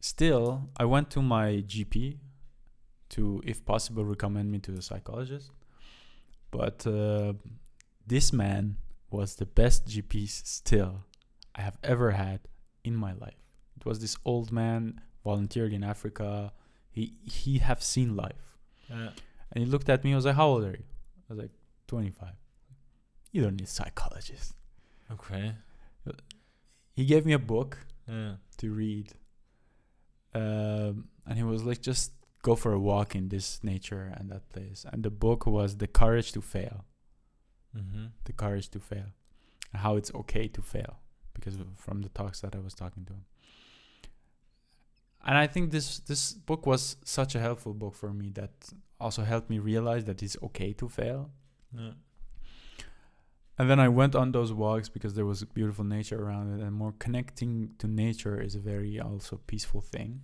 [0.00, 2.18] still, I went to my GP
[3.10, 5.50] to, if possible, recommend me to a psychologist.
[6.50, 7.34] But uh,
[8.06, 8.76] this man
[9.10, 11.04] was the best GP still
[11.54, 12.40] I have ever had
[12.84, 13.34] in my life.
[13.76, 16.52] It was this old man, volunteered in Africa.
[16.90, 18.56] He he have seen life.
[18.88, 19.10] yeah.
[19.52, 20.12] And he looked at me.
[20.12, 20.84] I was like, "How old are you?"
[21.28, 21.50] I was like,
[21.88, 22.28] "25."
[23.32, 24.54] You don't need a psychologist.
[25.10, 25.54] Okay.
[26.92, 28.36] He gave me a book Yeah.
[28.58, 29.12] to read,
[30.34, 34.48] um, and he was like, "Just go for a walk in this nature and that
[34.50, 36.84] place." And the book was "The Courage to Fail."
[37.76, 38.06] Mm-hmm.
[38.24, 39.06] The courage to fail,
[39.72, 40.98] and how it's okay to fail,
[41.34, 43.24] because from the talks that I was talking to him.
[45.22, 48.50] And I think this this book was such a helpful book for me that
[48.98, 51.30] also helped me realize that it's okay to fail.
[51.72, 51.92] Yeah.
[53.60, 56.72] And then I went on those walks because there was beautiful nature around it, and
[56.74, 60.22] more connecting to nature is a very also peaceful thing.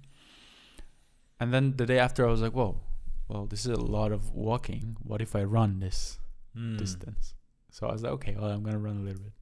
[1.39, 2.81] And then the day after, I was like, "Whoa,
[3.29, 4.97] well, this is a lot of walking.
[5.03, 6.19] What if I run this
[6.55, 6.79] Mm.
[6.79, 7.35] distance?"
[7.71, 9.35] So I was like, "Okay, well, I'm gonna run a little bit."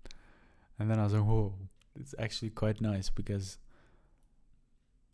[0.77, 1.55] And then I was like, "Whoa,
[1.95, 3.59] it's actually quite nice because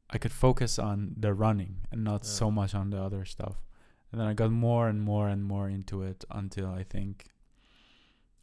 [0.09, 2.31] I could focus on the running and not Yeah.
[2.31, 3.61] so much on the other stuff."
[4.11, 7.30] And then I got more and more and more into it until I think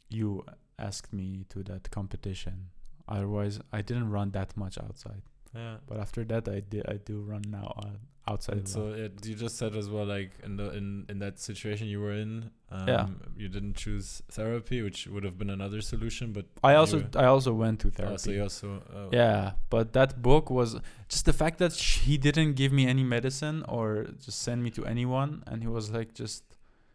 [0.08, 0.44] you
[0.78, 2.70] asked me to that competition.
[3.08, 5.22] Otherwise, I didn't run that much outside.
[5.54, 5.76] Yeah.
[5.86, 6.86] But after that, I did.
[6.88, 8.68] I do run now uh, outside.
[8.68, 12.00] So it, you just said as well, like in the in in that situation you
[12.00, 13.06] were in, um, Yeah.
[13.34, 16.32] you didn't choose therapy, which would have been another solution.
[16.34, 18.18] But I also I also went to oh, therapy.
[18.18, 20.76] so you also oh, yeah, but that book was
[21.08, 24.84] just the fact that he didn't give me any medicine or just send me to
[24.84, 26.44] anyone, and he was like, just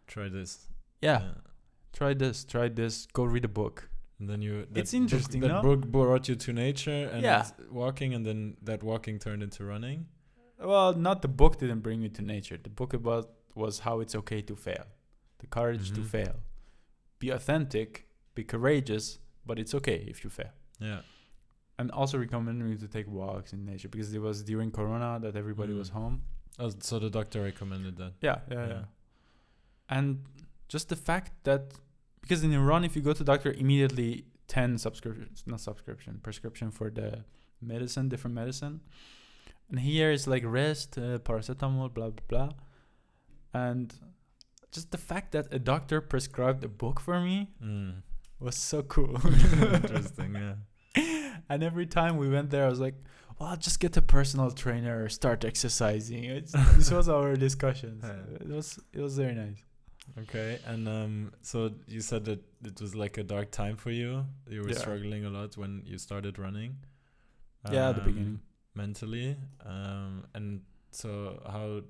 [0.05, 0.67] try this.
[1.01, 1.21] yeah,
[1.93, 3.89] try this, try this, go read a book.
[4.19, 4.65] And then you.
[4.71, 5.61] That It's book- interesting, That no?
[5.61, 7.47] book brought you to nature and Yeah.
[7.71, 10.07] walking, and then that walking turned into running.
[10.59, 12.57] Well, not the book didn't bring me to nature.
[12.57, 13.25] The book about
[13.55, 14.85] was how it's okay to fail,
[15.39, 16.05] the courage to Mhm.
[16.15, 16.35] fail,
[17.19, 20.51] be authentic, be courageous, but it's okay if you fail.
[20.79, 21.01] Yeah.
[21.79, 25.35] and also recommended me to take walks in nature because it was during corona that
[25.35, 25.93] everybody was Mm.
[25.93, 26.21] home
[26.59, 28.13] Oh, so the doctor recommended that.
[28.21, 28.67] Yeah, yeah, yeah.
[28.73, 28.85] Yeah.
[29.89, 30.23] And
[30.67, 31.73] just the fact that
[32.23, 34.11] because in Iran, if you go to doctor, immediately
[34.47, 37.09] ten subscriptions, not subscription, prescription for the
[37.61, 38.75] medicine, different medicine.
[39.69, 42.49] And here it's like rest, uh, paracetamol, blah blah blah,
[43.53, 43.93] and
[44.71, 48.01] just the fact that a doctor prescribed a book for me Mm.
[48.39, 49.15] was so cool.
[49.81, 50.31] Interesting.
[50.35, 50.55] Yeah.
[51.49, 52.97] and every time we went there, I was like,
[53.39, 58.03] "Well, just get a personal trainer, or start exercising." It's, this was our discussions.
[58.07, 58.41] Yeah.
[58.45, 58.67] It was
[58.97, 59.61] it was very nice.
[60.19, 60.59] Okay.
[60.65, 64.25] And um, so you said that it was like a dark time for you.
[64.49, 64.77] You were Yeah.
[64.77, 66.77] struggling a lot when you started running.
[67.71, 68.39] yeah, at the Um, beginning.
[68.75, 71.81] mentally um and so how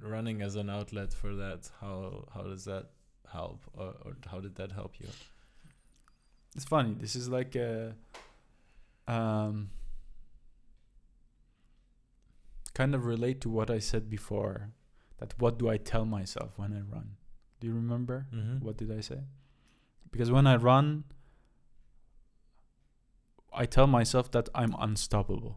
[0.00, 2.86] running as an outlet for that how how does that
[3.30, 5.08] help or, or how did that help you
[6.56, 6.94] It's funny.
[6.94, 7.94] This is like a
[9.06, 9.70] um
[12.74, 14.70] kind of relate to what I said before.
[15.18, 17.16] That what do I tell myself when I run?
[17.64, 18.26] Do you remember?
[18.30, 18.62] mm-hmm.
[18.62, 19.20] What did I say?
[20.10, 21.04] Because when I run,
[23.54, 25.56] I tell myself that I'm unstoppable.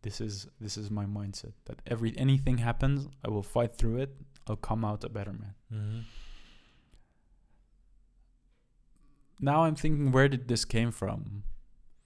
[0.00, 1.52] This is this is my mindset.
[1.66, 4.16] That every anything happens, I will fight through it.
[4.46, 5.54] I'll come out a better man.
[5.70, 5.98] Mm-hmm.
[9.38, 11.42] Now I'm thinking, where did this came from?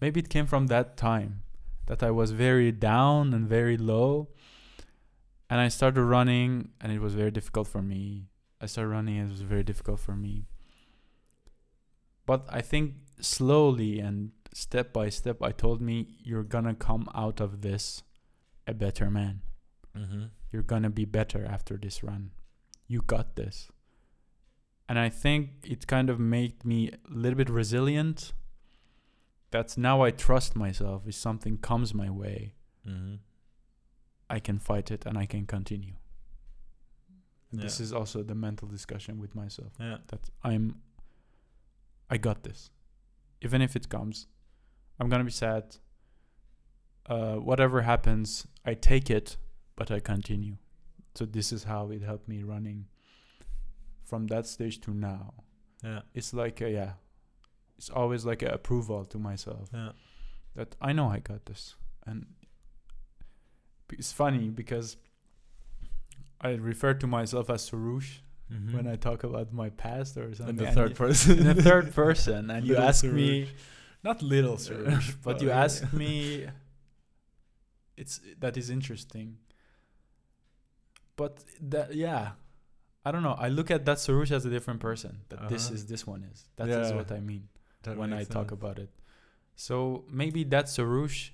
[0.00, 1.42] Maybe it came from that time
[1.86, 4.30] that I was very down and very low,
[5.48, 8.29] and I started running, and it was very difficult for me.
[8.60, 10.46] I started running, it was very difficult for me.
[12.26, 17.40] But I think slowly and step by step, I told me, you're gonna come out
[17.40, 18.02] of this
[18.66, 19.42] a better man.
[19.96, 20.24] Mm-hmm.
[20.52, 22.30] You're gonna be better after this run.
[22.86, 23.68] You got this.
[24.88, 28.32] And I think it kind of made me a little bit resilient.
[29.50, 31.02] That's now I trust myself.
[31.06, 32.54] If something comes my way,
[32.88, 33.16] Mm-hmm.
[34.28, 35.94] I can fight it and I can continue.
[37.52, 40.80] And This is also the mental discussion with myself yeah that I'm
[42.08, 42.70] I got this.
[43.42, 44.26] Even if it comes,
[44.98, 45.76] I'm gonna be sad.
[47.06, 49.36] Uh, whatever happens, I take it,
[49.76, 50.56] but I continue.
[51.14, 52.86] So this is how it helped me running
[54.04, 55.34] from that stage to now.
[55.82, 56.92] yeah It's like a, yeah,
[57.78, 59.92] it's always like a approval to myself yeah
[60.54, 61.76] that I know I got this,
[62.06, 62.26] and
[63.92, 64.96] it's funny because
[66.40, 68.18] I refer to myself as Soroosh
[68.52, 68.74] mm-hmm.
[68.76, 70.58] when I talk about my past or something.
[70.58, 73.48] in the third you- person in the third person, and you Little ask me,
[74.02, 75.64] not little Soroosh, but you yeah.
[75.64, 76.46] ask me.
[77.96, 79.36] It's that is interesting.
[81.16, 82.30] But that yeah,
[83.04, 83.36] I don't know.
[83.38, 85.20] I look at that Soroosh as a different person.
[85.28, 85.74] That this Uh-huh.
[85.74, 86.48] is this one is.
[86.56, 86.96] That is Yeah.
[86.96, 87.48] what I mean
[87.82, 88.90] That when I makes talk about it.
[89.56, 91.30] So maybe that Soroosh,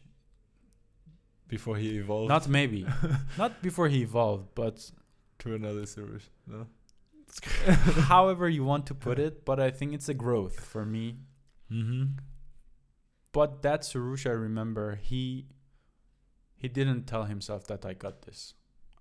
[1.49, 2.87] before he evolved not maybe,
[3.39, 4.91] not before he evolved, but
[5.39, 6.67] to another Soroosh no
[8.15, 9.45] however you want to put it.
[9.45, 11.19] But I think it's a growth for me
[11.71, 12.05] mm-hmm.
[13.37, 15.45] But that Soroosh, I remember he
[16.57, 18.55] he didn't tell himself that I got this.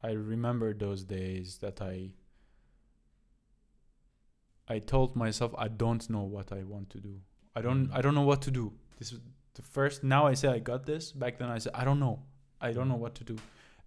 [0.04, 2.12] I remember those days that I
[4.68, 7.22] I told myself I don't know what I want to do.
[7.56, 7.96] I don't Mm.
[7.96, 8.74] I don't know what to do.
[9.00, 9.22] This is
[9.54, 11.14] the first now I say I got this.
[11.14, 12.24] Back then I said I don't know.
[12.62, 13.36] I don't know what to do.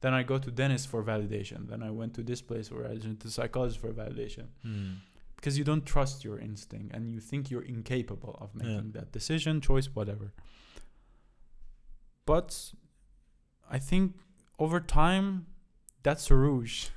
[0.01, 1.69] Then I go to dentist for validation.
[1.69, 4.97] Then I went to this place where I went to psychologist for validation mm.
[5.37, 8.69] because you don't trust your instinct and you think you're incapable of Yeah.
[8.69, 10.33] making that decision, choice, whatever.
[12.27, 12.73] But
[13.71, 14.15] I think
[14.59, 15.47] over time,
[16.03, 16.91] that Soroosh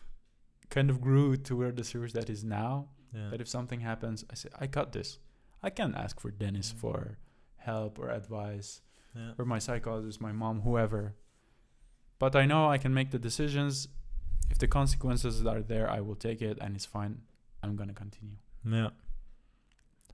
[0.70, 2.90] kind of grew to where the Soroosh that is now.
[3.14, 5.20] yeah That if something happens, I say, I got this.
[5.64, 6.78] I can ask for Dennis Mm.
[6.78, 7.18] for
[7.58, 8.82] help or advice,
[9.16, 11.16] yeah or my psychologist, my mom, whoever.
[12.22, 13.88] But I know I can make the decisions.
[14.52, 17.14] If the consequences are there, I will take it and it's fine.
[17.64, 18.36] I'm going to continue.
[18.64, 18.90] Yeah.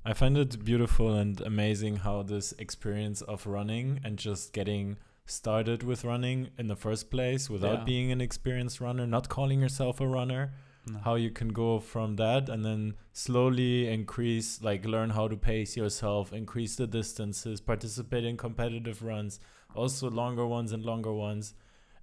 [0.06, 4.86] I find it beautiful and amazing how this experience of running and just getting
[5.26, 7.84] started with running in the first place without Yeah.
[7.94, 10.54] being an experienced runner, not calling yourself a runner,
[10.90, 11.00] No.
[11.00, 15.76] how you can go from that and then slowly increase, like learn how to pace
[15.76, 19.42] yourself, increase the distances, participate in competitive runs,
[19.76, 21.54] also longer ones and longer ones.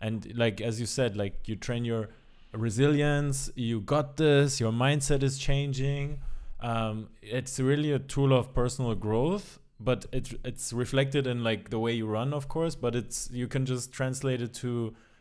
[0.05, 2.05] And like, as you said, like you train your
[2.53, 6.19] resilience, you got this, your mindset is changing.
[6.61, 9.47] Um, it's really a tool of personal growth,
[9.89, 13.49] but it, it's reflected in like the way you run, of course, but it's, you
[13.49, 14.71] can just translate it to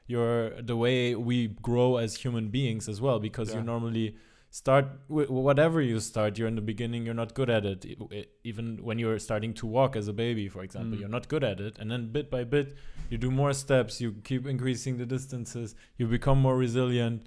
[0.07, 1.37] your, the way we
[1.69, 3.57] grow as human beings as well, because Yeah.
[3.59, 4.07] you normally
[4.53, 6.37] start whatever you start.
[6.37, 7.05] You're in the beginning.
[7.05, 7.79] You're not good at it.
[8.43, 10.99] Even when you're starting to walk as a baby, for example, Mm.
[10.99, 11.79] you're not good at it.
[11.79, 12.75] And then bit by bit,
[13.09, 13.99] you do more steps.
[13.99, 15.73] You keep increasing the distances.
[15.97, 17.23] You become more resilient,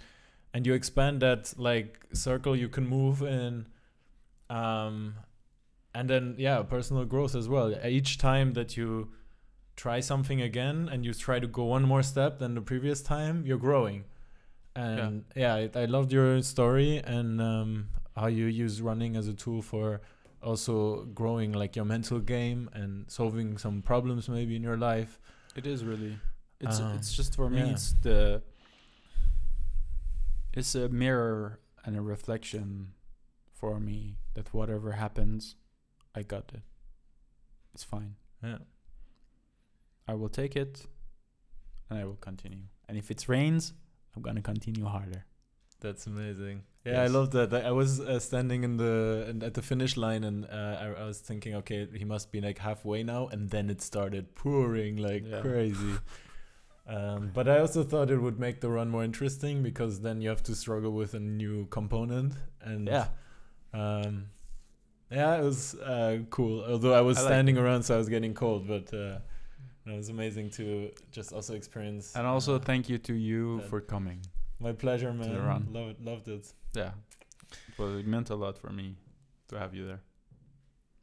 [0.55, 3.67] and you expand that like circle you can move in.
[4.49, 5.15] Um,
[5.97, 7.75] and then yeah, personal growth as well.
[7.85, 9.11] Each time that you
[9.75, 13.45] try something again and you try to go one more step than the previous time,
[13.45, 14.05] you're growing.
[14.77, 19.35] And yeah, I, I loved your story and um, how you use running as a
[19.35, 20.01] tool for
[20.43, 25.19] also growing like your mental game and solving some problems maybe in your life.
[25.57, 26.19] It is really.
[26.61, 27.59] It's Um, it's just for me.
[27.59, 27.73] yeah.
[27.73, 28.43] It's the.
[30.53, 32.93] It's a mirror and a reflection,
[33.53, 35.57] for me that whatever happens,
[36.15, 36.63] I got it.
[37.75, 38.17] It's fine.
[38.43, 38.59] Yeah.
[40.09, 40.87] I will take it,
[41.91, 42.65] and I will continue.
[42.89, 43.73] And if it rains,
[44.17, 45.25] I'm gonna continue harder.
[45.81, 46.63] That's amazing.
[46.87, 47.53] Yeah, I love that.
[47.53, 51.05] I was uh, standing in the in, at the finish line, and uh, I, I
[51.05, 55.25] was thinking, okay, he must be like halfway now, and then it started pouring like
[55.27, 55.41] Yeah.
[55.41, 55.95] crazy.
[56.89, 60.29] Um, but I also thought it would make the run more interesting because then you
[60.29, 63.09] have to struggle with a new component, and Yeah.
[63.75, 64.27] um,
[65.11, 66.63] yeah, it was uh, cool.
[66.65, 68.93] Although I was I like standing around, so I was getting cold, but
[69.87, 72.15] uh, it was amazing to just also experience.
[72.17, 74.21] And also uh, thank you to you that- for coming.
[74.61, 75.47] my pleasure, the man.
[75.47, 75.69] run.
[75.73, 76.53] Love it, loved it.
[76.75, 76.93] Yeah.
[77.79, 78.97] Well, it meant a lot for me
[79.49, 80.01] to have you there.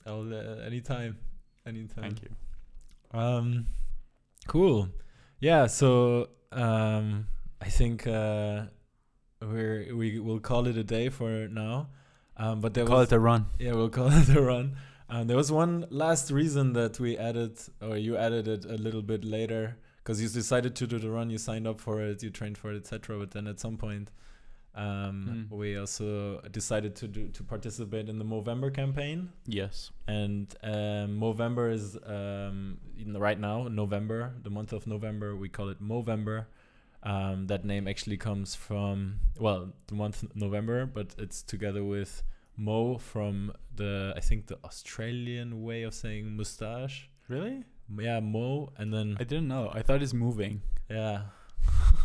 [0.05, 1.17] I'll uh, anytime,
[1.65, 2.03] anytime.
[2.03, 2.29] Thank you.
[3.17, 3.67] Um,
[4.47, 4.89] cool.
[5.39, 5.67] Yeah.
[5.67, 7.27] So um,
[7.61, 8.63] I think uh,
[9.41, 11.88] we're we will call it a day for now.
[12.36, 13.45] Um, but there Call was it a run.
[13.59, 14.75] yeah, we'll call it a run.
[15.14, 19.03] Um, there was one last reason that we added, or you added it a little
[19.03, 22.32] bit later, because you decided to do the run, you signed up for it, you
[22.32, 23.20] trained for it, etc.
[23.20, 24.09] But then at some point,
[24.76, 25.55] um, Mm.
[25.55, 29.91] we also decided to do to participate in the Movember campaign Yes.
[30.07, 35.36] and um, Movember is um, in the- right now November, the month of November.
[35.36, 36.47] We call it Movember.
[37.03, 42.24] Um, that name actually comes from well, the month November, but it's together with
[42.57, 47.09] Mo from the I think the Australian way of saying mustache.
[47.27, 47.63] Really?
[47.99, 49.71] Yeah, Mo, and then I didn't know.
[49.73, 50.61] I thought it's moving.
[50.89, 51.21] yeah.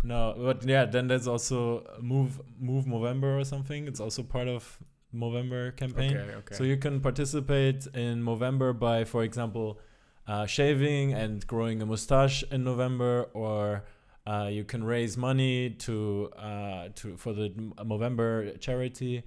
[0.05, 3.86] no, but yeah, then there's also Move Move Movember or something.
[3.86, 4.78] It's also part of
[5.14, 6.16] Movember campaign.
[6.16, 6.34] okay.
[6.34, 6.55] okay.
[6.55, 9.80] So you can participate in November by, for example,
[10.26, 13.84] uh, shaving and growing a mustache in November, or
[14.26, 19.22] uh, you can raise money to uh, to for the Movember charity,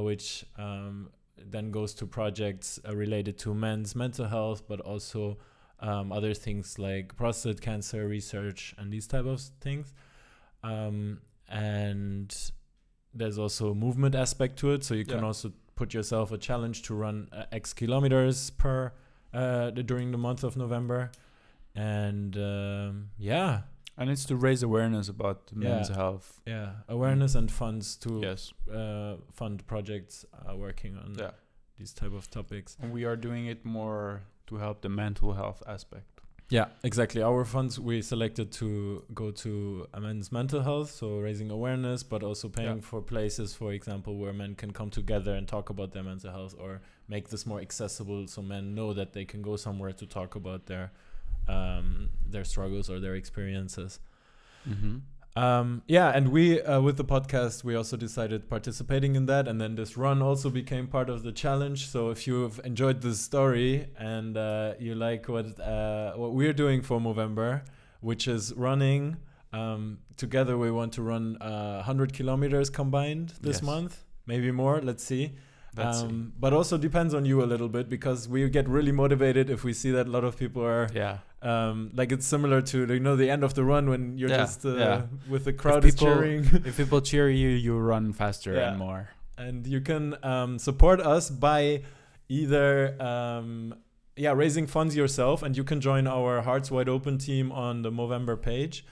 [0.00, 5.38] which um, then goes to projects uh, related to men's mental health, but also
[5.80, 9.92] um, other things like prostate cancer research and these type of things.
[10.62, 12.34] Um, and
[13.12, 15.26] there's also a movement aspect to it, so you can Yeah.
[15.26, 18.92] also put yourself a challenge to run uh, X kilometers per
[19.34, 21.10] uh, during the month of November,
[21.74, 23.62] and um, yeah,
[23.96, 25.96] And it's to raise awareness about men's Yeah.
[25.96, 26.40] health.
[26.46, 28.52] yeah, awareness and funds to Yes.
[28.70, 31.32] uh, fund projects uh, working on Yeah.
[31.78, 32.76] these type of topics.
[32.80, 36.06] And we are doing it more to help the mental health aspect.
[36.50, 37.22] Yeah, exactly.
[37.22, 42.48] Our funds we selected to go to men's mental health, so raising awareness, but also
[42.48, 42.82] paying Yeah.
[42.90, 46.54] for places, for example, where men can come together and talk about their mental health,
[46.58, 50.34] or make this more accessible, so men know that they can go somewhere to talk
[50.34, 50.90] about their
[51.48, 54.00] um, their struggles or their experiences.
[54.68, 54.98] Mm-hmm.
[55.34, 59.58] Um, yeah, and we uh, with the podcast we also decided participating in that, and
[59.58, 61.88] then this run also became part of the challenge.
[61.88, 66.82] So if you've enjoyed this story and uh, you like what uh, what we're doing
[66.82, 67.62] for Movember,
[68.02, 69.16] which is running,
[69.54, 73.62] um, together we want to run uh, 100 kilometers combined this Yes.
[73.62, 74.82] month, maybe more.
[74.82, 75.32] Let's see.
[75.74, 79.48] That's um, but also depends on you a little bit because we get really motivated
[79.48, 81.18] if we see that a lot of people are yeah.
[81.40, 84.36] um, like it's similar to you know the end of the run when you're Yeah,
[84.44, 85.02] just uh, yeah.
[85.30, 88.68] with the crowd is people- cheering if people cheer you, you run faster Yeah.
[88.70, 89.08] and more.
[89.38, 91.82] and you can um, support us by
[92.28, 93.74] either um,
[94.16, 97.90] yeah raising funds yourself and you can join our hearts wide open team on the
[97.90, 98.84] Movember page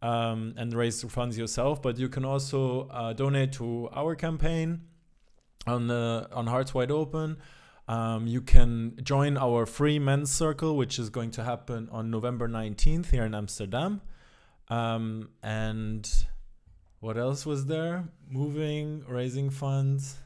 [0.00, 4.80] um, and raise funds yourself but you can also uh, donate to our campaign
[5.66, 7.36] on the on hearts wide open.
[7.88, 12.48] Um, you can join our free men's circle which is going to happen on november
[12.48, 14.00] 19th here in amsterdam.
[14.68, 16.08] Um, and
[17.00, 18.04] what else was there?
[18.28, 20.16] Moving raising funds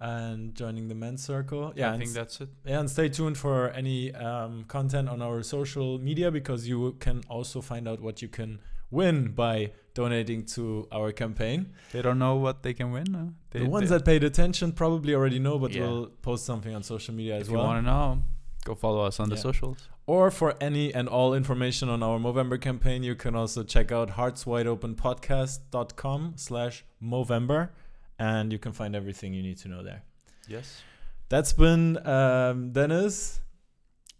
[0.00, 1.72] and joining the men's circle.
[1.76, 2.48] Yeah I and think that's it.
[2.64, 7.22] yeah, and stay tuned for any um, content on our social media because you can
[7.28, 8.58] also find out what you can
[8.90, 11.72] win by donating to our campaign.
[11.92, 13.36] They don't know what they can win.
[13.50, 15.82] They, the ones they- that paid attention probably already know, but Yeah.
[15.82, 17.60] we'll post something on social media as well.
[17.60, 18.22] if you want to know,
[18.64, 19.88] go follow us on the socials.
[20.06, 24.10] Or for any and all information on our Movember campaign, you can also check out
[24.10, 27.70] heartswideopenpodcast.com slash Movember
[28.18, 30.02] and you can find everything you need to know there.
[30.48, 30.82] Yes.
[31.28, 33.40] That's been um, Dennis.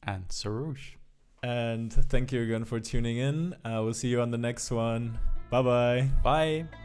[0.02, 0.96] And Soroosh.
[1.44, 3.52] And thank you again for tuning in.
[3.66, 5.18] Uh, we'll see you on the next one.
[5.50, 6.08] Bye bye.
[6.22, 6.83] Bye.